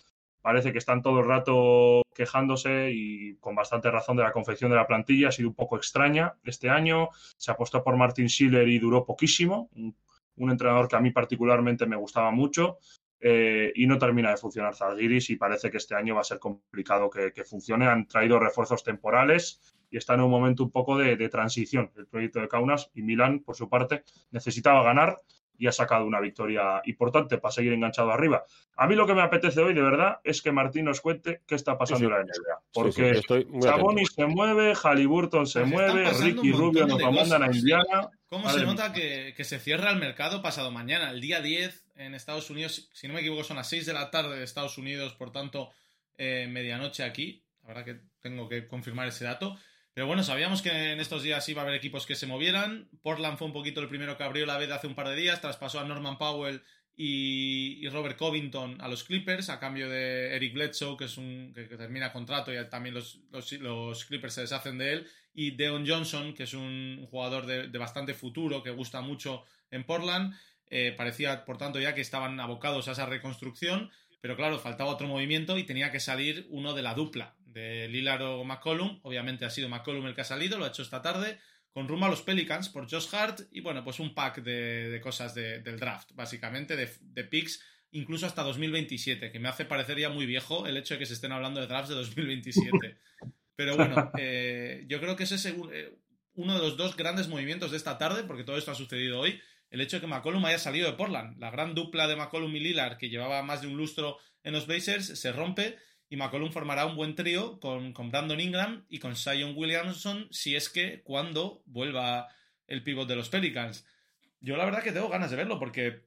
[0.44, 4.76] parece que están todo el rato quejándose y con bastante razón de la confección de
[4.76, 5.28] la plantilla.
[5.28, 7.08] Ha sido un poco extraña este año.
[7.36, 9.70] Se apostó por Martin Schiller y duró poquísimo.
[9.74, 12.78] Un, entrenador que a mí particularmente me gustaba mucho.
[13.20, 16.38] Eh, y no termina de funcionar Zalgiris y parece que este año va a ser
[16.38, 17.86] complicado que funcione.
[17.86, 22.08] Han traído refuerzos temporales y está en un momento un poco de, de, transición el
[22.08, 25.20] proyecto de Kaunas y Milán, por su parte, necesitaba ganar
[25.56, 28.42] y ha sacado una victoria importante para seguir enganchado arriba.
[28.76, 31.54] A mí lo que me apetece hoy, de verdad, es que Martín nos cuente qué
[31.54, 32.10] está pasando sí, sí.
[32.10, 32.62] en la NBA.
[32.72, 38.10] Porque sí, Sabonis se mueve, Halliburton se mueve, Ricky Rubio nos lo mandan a Indiana.
[38.26, 41.12] ¿Cómo Madre se nota que, que, se cierra el mercado pasado mañana?
[41.12, 44.10] El día 10 en Estados Unidos, si no me equivoco, son las 6 de la
[44.10, 45.70] tarde de Estados Unidos, por tanto,
[46.18, 47.44] eh, medianoche aquí.
[47.62, 49.56] La verdad que tengo que confirmar ese dato.
[49.94, 52.88] Pero bueno, sabíamos que en estos días iba a haber equipos que se movieran.
[53.02, 55.40] Portland fue un poquito el primero que abrió la veda hace un par de días,
[55.40, 56.62] traspasó a Norman Powell
[56.96, 61.64] y, Robert Covington a los Clippers a cambio de Eric Bledsoe, que es un que,
[61.76, 66.54] termina contrato y también los, Clippers se deshacen de él, y Deon Johnson, que es
[66.54, 70.34] un jugador de, de bastante futuro, que gusta mucho en Portland.
[70.70, 73.90] Eh, parecía, por tanto, ya que estaban abocados a esa reconstrucción.
[74.20, 78.22] Pero claro, faltaba otro movimiento y tenía que salir uno de la dupla, de Lillard
[78.22, 79.00] o McCollum.
[79.02, 81.38] Obviamente ha sido McCollum el que ha salido, lo ha hecho esta tarde,
[81.72, 85.00] con rumbo a los Pelicans por Josh Hart y bueno, pues un pack de, de
[85.00, 89.98] cosas de, del draft, básicamente, de, de, picks, incluso hasta 2027, que me hace parecer
[89.98, 92.98] ya muy viejo el hecho de que se estén hablando de drafts de 2027.
[93.56, 95.96] Pero bueno, eh, yo creo que ese es eh,
[96.34, 99.40] uno de los dos grandes movimientos de esta tarde, porque todo esto ha sucedido hoy
[99.70, 101.38] el hecho de que McCollum haya salido de Portland.
[101.40, 104.66] La gran dupla de McCollum y Lillard, que llevaba más de un lustro en los
[104.66, 105.78] Blazers, se rompe
[106.08, 110.54] y McCollum formará un buen trío con, con Brandon Ingram y con Zion Williamson si
[110.56, 112.28] es que cuando vuelva
[112.66, 113.86] el pivot de los Pelicans.
[114.40, 116.04] Yo la verdad que tengo ganas de verlo porque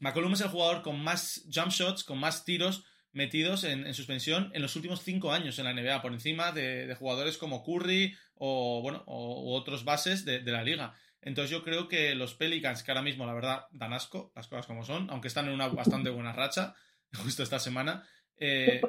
[0.00, 4.50] McCollum es el jugador con más jump shots, con más tiros metidos en, en suspensión
[4.54, 8.82] en los últimos cinco años en la NBA, por encima de, jugadores como Curry o,
[8.82, 10.94] bueno, otros bases de, de la liga.
[11.22, 14.66] Entonces yo creo que los Pelicans, que ahora mismo la verdad dan asco, las cosas
[14.66, 16.74] como son, aunque están en una bastante buena racha,
[17.22, 18.06] justo esta semana.
[18.36, 18.82] Eh,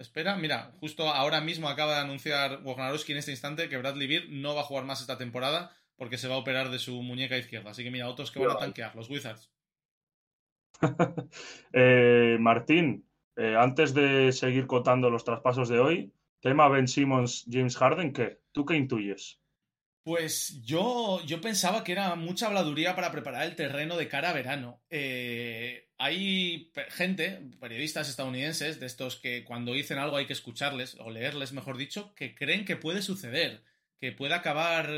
[0.00, 4.42] espera, mira, justo ahora mismo acaba de anunciar Wojnarowski en este instante que Bradley Beal
[4.42, 7.36] no va a jugar más esta temporada porque se va a operar de su muñeca
[7.36, 7.70] izquierda.
[7.70, 9.52] Así que mira, otros que van a tanquear, los Wizards.
[11.72, 17.76] eh, Martín, eh, antes de seguir cotando los traspasos de hoy, tema Ben Simmons, James
[17.76, 18.40] Harden, ¿qué?
[18.52, 19.39] ¿Tú qué intuyes?
[20.02, 24.32] Pues yo, yo pensaba que era mucha habladuría para preparar el terreno de cara a
[24.32, 24.82] verano.
[24.88, 31.10] Eh, hay gente, periodistas estadounidenses, de estos que cuando dicen algo hay que escucharles, o
[31.10, 33.62] leerles, mejor dicho, que creen que puede suceder,
[33.98, 34.90] que puede acabar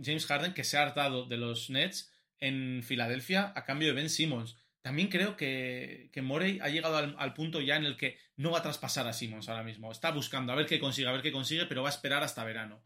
[0.00, 4.10] James Harden, que se ha hartado de los Nets en Filadelfia a cambio de Ben
[4.10, 4.56] Simmons.
[4.80, 8.52] También creo que, que Morey ha llegado al, al, punto ya en el que no
[8.52, 9.90] va a traspasar a Simmons ahora mismo.
[9.90, 12.44] Está buscando a ver qué consigue, a ver qué consigue, pero va a esperar hasta
[12.44, 12.80] verano.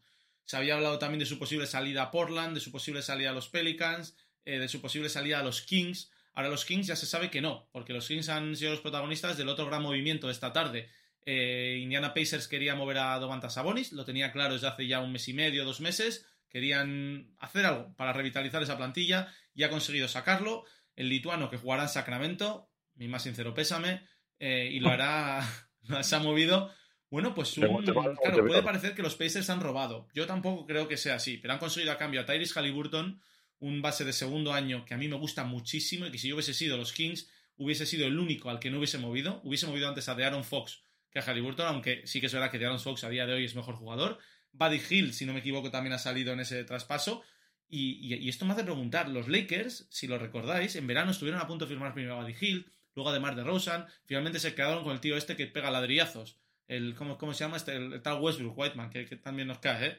[0.51, 3.33] Se había hablado también de su posible salida a Portland, de su posible salida a
[3.33, 6.11] los Pelicans, eh, de su posible salida a los Kings.
[6.33, 9.37] Ahora los Kings ya se sabe que no, porque los Kings han sido los protagonistas
[9.37, 10.91] del otro gran movimiento de esta tarde.
[11.25, 15.13] Eh, Indiana Pacers quería mover a Domantas Sabonis, lo tenía claro desde hace ya un
[15.13, 16.27] mes y medio, dos meses.
[16.49, 20.65] Querían hacer algo para revitalizar esa plantilla y ha conseguido sacarlo.
[20.97, 24.03] El lituano que jugará en Sacramento, mi más sincero pésame,
[24.41, 25.49] eh, y lo hará,
[26.03, 26.75] se ha movido
[27.11, 30.07] bueno, pues un, claro, puede parecer que los Pacers han robado.
[30.15, 33.21] Yo tampoco creo que sea así, pero han conseguido a cambio a Tyrese Halliburton,
[33.59, 36.37] un base de segundo año que a mí me gusta muchísimo y que si yo
[36.37, 39.41] hubiese sido los Kings, hubiese sido el único al que no hubiese movido.
[39.43, 42.61] Hubiese movido antes a De'Aaron Fox que a Halliburton, aunque sí que es verdad que
[42.61, 44.19] De'Aaron Fox a día de hoy es mejor jugador.
[44.53, 47.23] Buddy Hill, si no me equivoco, también ha salido en ese traspaso.
[47.69, 51.41] Y, y, y, esto me hace preguntar, los Lakers, si lo recordáis, en verano estuvieron
[51.41, 54.83] a punto de firmar primero a Buddy Hill, luego a DeMar DeRozan, finalmente se quedaron
[54.83, 56.41] con el tío este que pega ladrillazos
[56.71, 57.75] el ¿cómo, cómo se llama este?
[57.75, 59.99] El, el tal Westbrook Whiteman, que, que, también nos cae, ¿eh?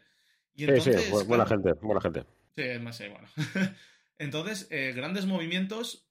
[0.53, 2.25] Y entonces, sí, sí, buena claro, gente, buena gente.
[2.55, 3.27] Sí, es más, sí, bueno.
[4.17, 6.07] entonces, eh, grandes movimientos.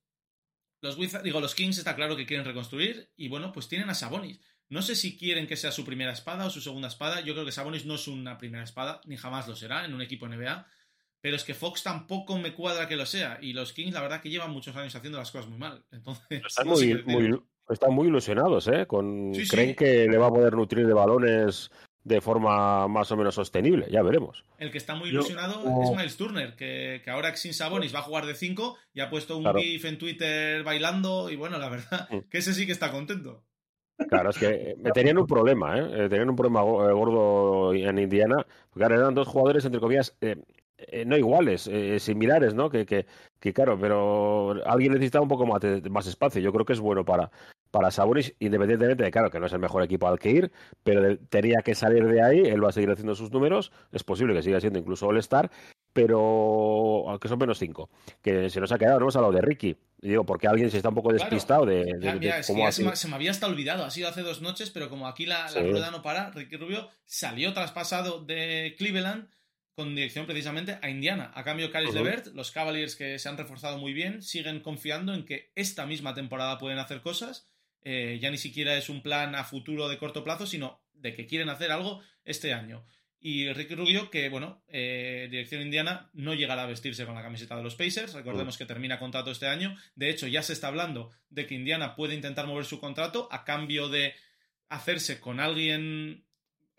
[0.82, 3.94] Los Wizards, digo, los Kings está claro que quieren reconstruir y bueno, pues tienen a
[3.94, 4.40] Sabonis.
[4.70, 7.20] No sé si quieren que sea su primera espada o su segunda espada.
[7.20, 10.00] Yo creo que Sabonis no es una primera espada, ni jamás lo será en un
[10.00, 10.66] equipo NBA.
[11.20, 13.38] Pero es que Fox tampoco me cuadra que lo sea.
[13.42, 15.84] Y los Kings, la verdad, que llevan muchos años haciendo las cosas muy mal.
[15.90, 18.86] Entonces, están muy, muy, están muy ilusionados, ¿eh?
[18.86, 19.74] Con, sí, creen sí.
[19.76, 21.70] que le va a poder nutrir de balones
[22.04, 24.44] de forma más o menos sostenible, ya veremos.
[24.58, 27.98] El que está muy ilusionado Yo, es Miles Turner, que, que, ahora sin Sabonis va
[27.98, 29.60] a jugar de 5 y ha puesto un claro.
[29.60, 33.44] GIF en Twitter bailando y bueno, la verdad, que ese sí que está contento.
[34.08, 36.08] Claro, es que me tenían un problema, ¿eh?
[36.08, 40.36] Tenían un problema gordo en Indiana, porque eran dos jugadores, entre comillas, eh,
[40.78, 42.70] eh, no iguales, eh, similares, ¿no?
[42.70, 43.04] Que, que,
[43.38, 45.60] que, claro, pero alguien necesita un poco más,
[45.90, 46.40] más espacio.
[46.40, 47.30] Yo creo que es bueno para,
[47.70, 50.52] para Sabonis, independientemente de, claro, que no es el mejor equipo al que ir,
[50.82, 54.34] pero tenía que salir de ahí, él va a seguir haciendo sus números, es posible
[54.34, 55.50] que siga siendo incluso All-Star,
[55.92, 57.90] pero aunque son menos cinco.
[58.22, 59.76] Que se nos ha quedado, no hemos hablado de Ricky.
[60.00, 61.84] digo, porque alguien se está un poco despistado de,
[62.46, 65.48] cómo se, me, había hasta olvidado, ha sido hace dos noches, pero como aquí la,
[65.48, 69.28] rueda no para, Ricky Rubio salió traspasado de Cleveland
[69.74, 71.30] con dirección precisamente a Indiana.
[71.34, 75.24] A cambio, Caris Levert, los Cavaliers que se han reforzado muy bien, siguen confiando en
[75.24, 77.48] que esta misma temporada pueden hacer cosas.
[77.82, 81.26] Eh, ya ni siquiera es un plan a futuro de corto plazo, sino de que
[81.26, 82.84] quieren hacer algo este año.
[83.22, 87.54] Y Ricky Rubio, que bueno, eh, dirección indiana, no llegará a vestirse con la camiseta
[87.54, 88.14] de los Pacers.
[88.14, 89.76] Recordemos que termina contrato este año.
[89.94, 93.44] De hecho, ya se está hablando de que Indiana puede intentar mover su contrato a
[93.44, 94.14] cambio de
[94.70, 96.24] hacerse con alguien.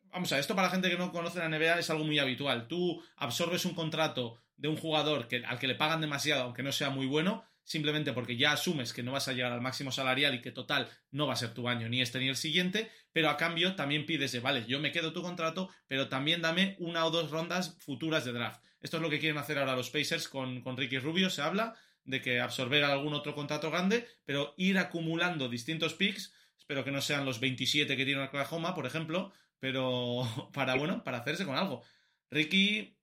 [0.05, 2.67] Vamos a, esto para la gente que no conoce la NBA es algo muy habitual.
[2.67, 6.71] Tú absorbes un contrato de un jugador que, al que le pagan demasiado, aunque no
[6.71, 10.35] sea muy bueno, simplemente porque ya asumes que no vas a llegar al máximo salarial
[10.35, 13.29] y que total no va a ser tu año ni este ni el siguiente, pero
[13.29, 17.05] a cambio también pides de, vale, yo me quedo tu contrato, pero también dame una
[17.05, 18.63] o dos rondas futuras de draft.
[18.81, 21.75] Esto es lo que quieren hacer ahora los Pacers con, con Ricky Rubio, se habla
[22.03, 27.01] de que absorber algún otro contrato grande, pero ir acumulando distintos picks, espero que no
[27.01, 31.83] sean los 27 que tiene Oklahoma, por ejemplo, pero para, bueno, para hacerse con algo.
[32.29, 32.97] Ricky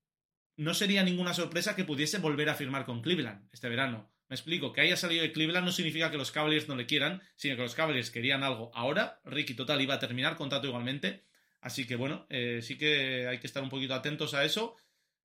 [0.56, 4.10] no sería ninguna sorpresa que pudiese volver a firmar con Cleveland este verano.
[4.28, 7.22] Me explico, que haya salido de Cleveland no significa que los Cavaliers no le quieran,
[7.34, 8.70] sino que los Cavaliers querían algo.
[8.74, 11.24] Ahora, Ricky Total iba a terminar contrato igualmente.
[11.60, 14.76] Así que bueno, eh, sí que hay que estar un poquito atentos a eso.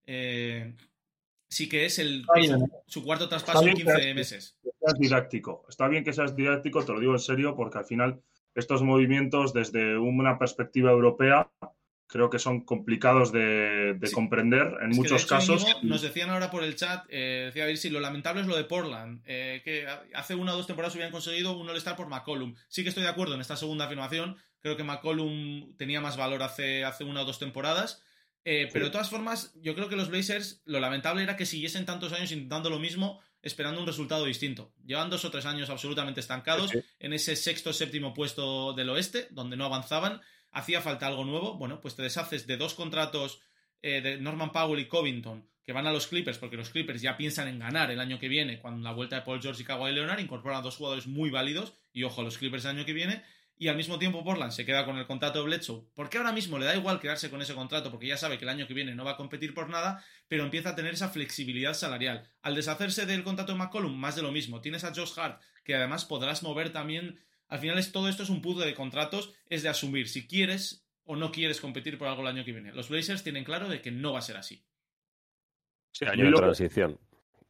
[0.05, 0.73] Eh,
[1.49, 2.25] sí que es el,
[2.87, 4.57] su cuarto traspaso en 15 meses.
[4.63, 5.65] Está didáctico.
[5.67, 8.21] Está bien que seas didáctico, te lo digo en serio, porque al final
[8.55, 11.51] estos movimientos desde una perspectiva europea
[12.07, 15.65] creo que son complicados de, comprender en muchos casos.
[15.81, 18.55] nos decían ahora por el chat, eh, decía a ver si lo lamentable es lo
[18.55, 22.55] de Portland, eh, que hace una o dos temporadas hubieran conseguido un All-Star por McCollum.
[22.67, 26.43] Sí que estoy de acuerdo en esta segunda afirmación, creo que McCollum tenía más valor
[26.43, 28.03] hace, hace una o dos temporadas.
[28.45, 31.85] Eh, pero de todas formas, yo creo que los Blazers, lo lamentable era que siguiesen
[31.85, 34.73] tantos años intentando lo mismo, esperando un resultado distinto.
[34.85, 39.27] Llevan dos o tres años absolutamente estancados en ese sexto o séptimo puesto del oeste,
[39.31, 40.21] donde no avanzaban
[40.53, 43.41] hacía falta algo nuevo, bueno, pues te deshaces de dos contratos
[43.81, 47.17] eh, de Norman Powell y Covington que van a los Clippers porque los Clippers ya
[47.17, 49.93] piensan en ganar el año que viene cuando la vuelta de Paul George y Kawhi
[49.93, 53.23] Leonard incorporan a dos jugadores muy válidos y ojo, los Clippers el año que viene
[53.57, 55.85] y al mismo tiempo Portland se queda con el contrato de Bledsoe.
[55.93, 58.49] Porque ahora mismo le da igual quedarse con ese contrato porque ya sabe que el
[58.49, 61.73] año que viene no va a competir por nada pero empieza a tener esa flexibilidad
[61.73, 62.27] salarial.
[62.41, 64.59] Al deshacerse del contrato de McCollum más de lo mismo.
[64.59, 67.19] Tienes a Josh Hart que además podrás mover también
[67.53, 70.87] al final es, todo esto es un puzzle de contratos, es de asumir si quieres
[71.03, 72.73] o no quieres competir por algo el año que viene.
[72.73, 74.65] Los Blazers tienen claro de que no va a ser así.
[75.91, 76.97] Sí, año de transición.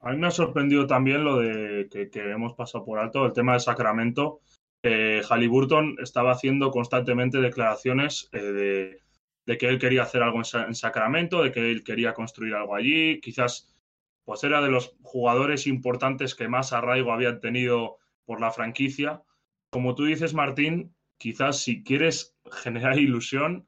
[0.01, 3.54] A mí me ha sorprendido también lo de que, hemos pasado por alto, el tema
[3.54, 4.41] de Sacramento.
[4.82, 8.99] Eh, Halliburton estaba haciendo constantemente declaraciones eh,
[9.45, 12.76] de, que él quería hacer algo en, en, Sacramento, de que él quería construir algo
[12.76, 13.22] allí.
[13.22, 13.74] Quizás
[14.26, 19.24] pues era de los jugadores importantes que más arraigo habían tenido por la franquicia
[19.74, 23.67] como tú dices, Martín, quizás si quieres generar ilusión,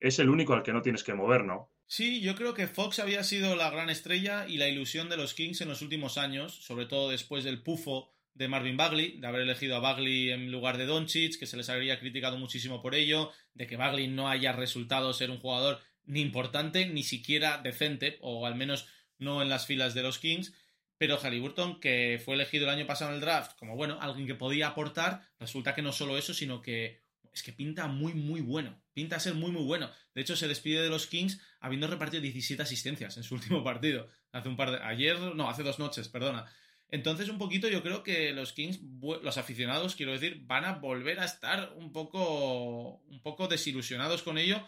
[0.00, 1.70] es el único al que no tienes que mover, ¿no?
[1.86, 5.34] Sí, yo creo que Fox había sido la gran estrella y la ilusión de los
[5.34, 9.42] Kings en los últimos años, sobre todo después del pufo de Marvin Bagley, de haber
[9.42, 13.30] elegido a Bagley en lugar de Doncic, que se les habría criticado muchísimo por ello,
[13.52, 18.46] de que Bagley no haya resultado ser un jugador ni importante, ni siquiera decente, o
[18.46, 18.88] al menos
[19.18, 20.54] no en las filas de los Kings.
[20.98, 24.34] Pero Halliburton, que fue elegido el año pasado en el draft como, bueno, alguien que
[24.34, 28.80] podía aportar, resulta que no solo eso, sino que es que pinta muy, muy bueno.
[28.92, 29.90] Pinta a ser muy, muy bueno.
[30.14, 34.08] De hecho, se despide de los Kings habiendo repartido 17 asistencias en su último partido.
[34.30, 34.78] Hace un par de...
[34.78, 36.46] Ayer, no, hace dos noches, perdona.
[36.88, 41.18] Entonces, un poquito yo creo que los Kings, los aficionados, quiero decir, van a volver
[41.18, 44.64] a estar un poco, un poco desilusionados con ello.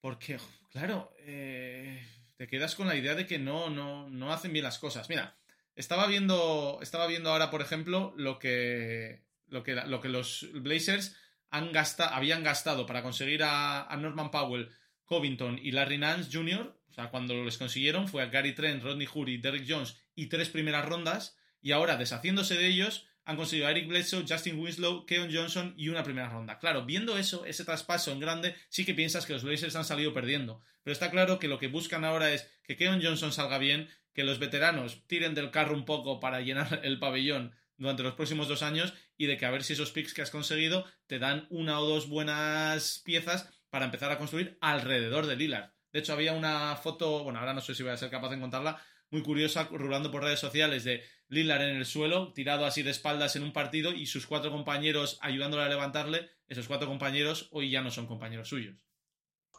[0.00, 0.38] Porque,
[0.70, 2.04] claro, eh,
[2.36, 5.08] te quedas con la idea de que no, no, no hacen bien las cosas.
[5.08, 5.38] Mira,
[5.76, 11.16] estaba viendo, estaba viendo ahora, por ejemplo, lo que, lo que, lo que los Blazers
[11.50, 11.70] han
[12.10, 14.70] habían gastado para conseguir a, Norman Powell,
[15.04, 16.76] Covington y Larry Nance Jr.
[16.90, 20.48] O sea, cuando les consiguieron fue a Gary Trent, Rodney Hood Derek Jones y tres
[20.48, 21.36] primeras rondas.
[21.60, 25.88] Y ahora, deshaciéndose de ellos, han conseguido a Eric Bledsoe, Justin Winslow, Keon Johnson y
[25.88, 26.58] una primera ronda.
[26.58, 30.12] Claro, viendo eso, ese traspaso en grande, sí que piensas que los Blazers han salido
[30.12, 30.60] perdiendo.
[30.82, 34.24] Pero está claro que lo que buscan ahora es que Keon Johnson salga bien, que
[34.24, 38.62] los veteranos tiren del carro un poco para llenar el pabellón durante los próximos dos
[38.62, 41.80] años y de que a ver si esos picks que has conseguido te dan una
[41.80, 45.72] o dos buenas piezas para empezar a construir alrededor de Lillard.
[45.92, 48.36] De hecho, había una foto, bueno, ahora no sé si voy a ser capaz de
[48.36, 52.90] encontrarla, muy curiosa rulando por redes sociales de Lillard en el suelo, tirado así de
[52.90, 56.30] espaldas en un partido y sus cuatro compañeros ayudándole a levantarle.
[56.48, 58.76] Esos cuatro compañeros hoy ya no son compañeros suyos.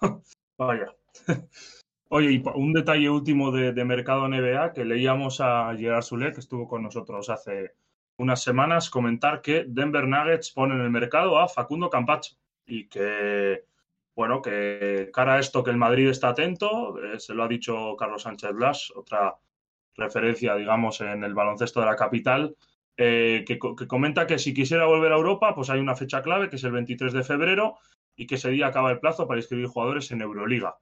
[0.58, 0.94] Vaya.
[2.10, 6.68] Oye, y un detalle último de, mercado NBA que leíamos a Gerard Sule, que estuvo
[6.68, 7.72] con nosotros hace
[8.18, 12.36] unas semanas, comentar que Denver Nuggets pone en el mercado a Facundo Campacho
[12.66, 13.66] y que,
[14.16, 17.96] bueno, que cara a esto que el Madrid está atento, eh, se lo ha dicho
[17.98, 19.36] Carlos Sánchez Blas, otra
[19.96, 22.56] referencia, digamos, en el baloncesto de la capital,
[22.98, 26.50] eh, que, que, comenta que si quisiera volver a Europa, pues hay una fecha clave,
[26.50, 27.78] que es el 23 de febrero,
[28.16, 30.78] y que ese día acaba el plazo para inscribir jugadores en Euroliga.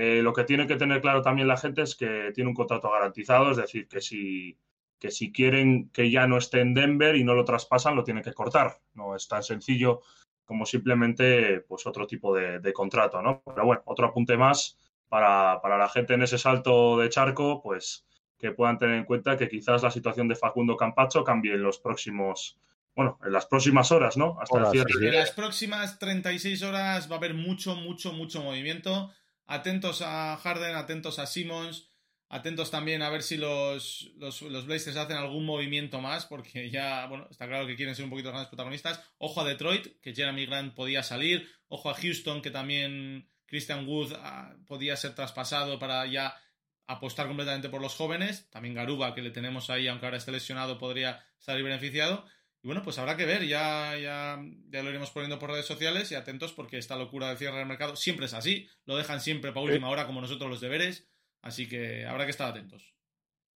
[0.00, 2.88] Eh, lo que tiene que tener claro también la gente es que tiene un contrato
[2.88, 4.56] garantizado, es decir, que si,
[4.96, 8.22] que si quieren que ya no esté en Denver y no lo traspasan, lo tienen
[8.22, 8.78] que cortar.
[8.94, 10.02] No es tan sencillo
[10.44, 13.42] como simplemente pues, otro tipo de, contrato, ¿no?
[13.44, 14.78] Pero bueno, otro apunte más
[15.08, 18.06] para, para, la gente en ese salto de charco, pues
[18.38, 21.80] que puedan tener en cuenta que quizás la situación de Facundo Campacho cambie en los
[21.80, 22.56] próximos,
[22.94, 24.38] bueno, en las próximas horas, ¿no?
[24.40, 25.08] Hasta el cierre.
[25.08, 29.12] En las próximas 36 horas va a haber mucho, mucho, mucho movimiento.
[29.48, 31.88] Atentos a Harden, atentos a Simmons,
[32.28, 37.26] atentos también a ver si los, los, Blazers hacen algún movimiento más, porque ya, bueno,
[37.30, 39.02] está claro que quieren ser un poquito grandes protagonistas.
[39.16, 41.48] Ojo a Detroit, que Jeremy Grant podía salir.
[41.68, 46.36] Ojo a Houston, que también Christian Wood ah, podía ser traspasado para ya
[46.86, 48.50] apostar completamente por los jóvenes.
[48.50, 52.26] También Garuba, que le tenemos ahí, aunque ahora esté lesionado, podría salir beneficiado.
[52.62, 56.10] Y bueno, pues habrá que ver, ya, ya, ya lo iremos poniendo por redes sociales
[56.10, 59.52] y atentos porque esta locura del cierre del mercado siempre es así, lo dejan siempre
[59.52, 61.08] para última hora como nosotros los deberes,
[61.40, 62.94] así que habrá que estar atentos.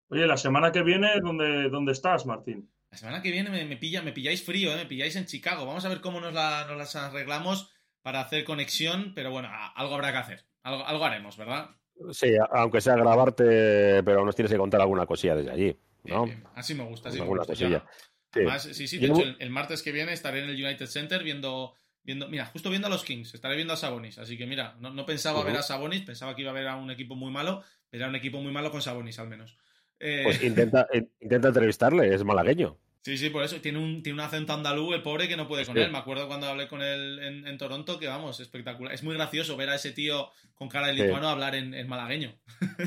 [0.09, 2.69] Oye, la semana que viene, ¿dónde, dónde estás, Martín?
[2.91, 4.75] La semana que viene me, pilla, me pilláis frío, ¿eh?
[4.75, 5.65] me pilláis en Chicago.
[5.65, 7.71] Vamos a ver cómo nos, la, nos las arreglamos
[8.01, 10.45] para hacer conexión, pero bueno, algo habrá que hacer.
[10.63, 11.69] Algo, algo haremos, ¿verdad?
[12.11, 16.25] Sí, aunque sea grabarte, pero nos tienes que contar alguna cosilla desde allí, ¿no?
[16.55, 17.45] Así me gusta, así me gusta.
[17.45, 17.85] Cosilla.
[18.33, 18.87] Sí.
[18.87, 22.45] sí, de hecho, el, martes que viene estaré en el United Center viendo, viendo, mira,
[22.45, 25.57] justo viendo a los Kings, estaré viendo a Sabonis, así que mira, no, pensaba ver
[25.57, 28.15] a Sabonis, pensaba que iba a ver a un equipo muy malo, pero era un
[28.15, 29.57] equipo muy malo con Sabonis al menos.
[29.99, 30.87] Eh, pues intenta,
[31.19, 32.77] intenta entrevistarle, es malagueño.
[33.03, 33.59] Sí, sí, por eso.
[33.59, 35.91] Tiene un, tiene un acento andaluz, el pobre, que no puede con él.
[35.91, 38.93] Me acuerdo cuando hablé con él en, Toronto, que vamos, espectacular.
[38.93, 42.35] Es muy gracioso ver a ese tío con cara de lituano hablar en, malagueño.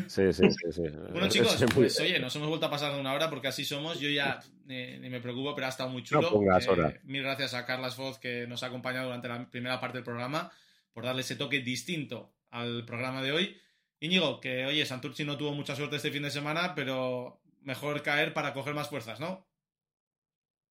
[0.07, 0.73] Sí, sí, sí.
[0.73, 0.83] sí.
[1.11, 3.99] bueno, chicos, pues oye, nos hemos vuelto a pasar de una hora porque así somos.
[3.99, 6.43] Yo ya ni me preocupo, pero ha estado muy chulo.
[6.43, 10.05] Eh, mil gracias a Carlas Foz, que nos ha acompañado durante la primera parte del
[10.05, 10.51] programa,
[10.93, 13.61] por darle ese toque distinto al programa de hoy.
[14.01, 18.33] Íñigo, que oye, Santurci no tuvo mucha suerte este fin de semana, pero mejor caer
[18.33, 19.47] para coger más fuerzas, ¿no?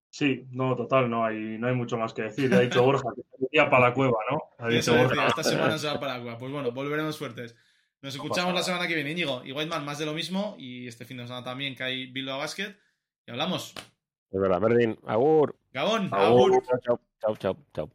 [0.09, 2.53] Sí, no, total, no hay, no hay mucho más que decir.
[2.53, 4.43] Ha dicho Borja que se para la cueva, ¿no?
[4.59, 5.25] Ha dicho Borja.
[5.25, 6.37] esta semana se va para la cueva.
[6.37, 7.55] Pues bueno, volveremos fuertes.
[8.03, 9.41] Nos escuchamos la semana que viene, Íñigo.
[9.43, 10.55] Y Whiteman, más de lo mismo.
[10.59, 12.75] Y este fin de semana también que hay Bilbao Basket.
[13.25, 13.73] Y hablamos.
[14.31, 14.97] Es verdad, Berdín.
[15.05, 15.55] Agur.
[15.71, 16.09] Gabón.
[16.11, 16.63] Agur.
[16.81, 17.89] Chao, chao, chao, chao.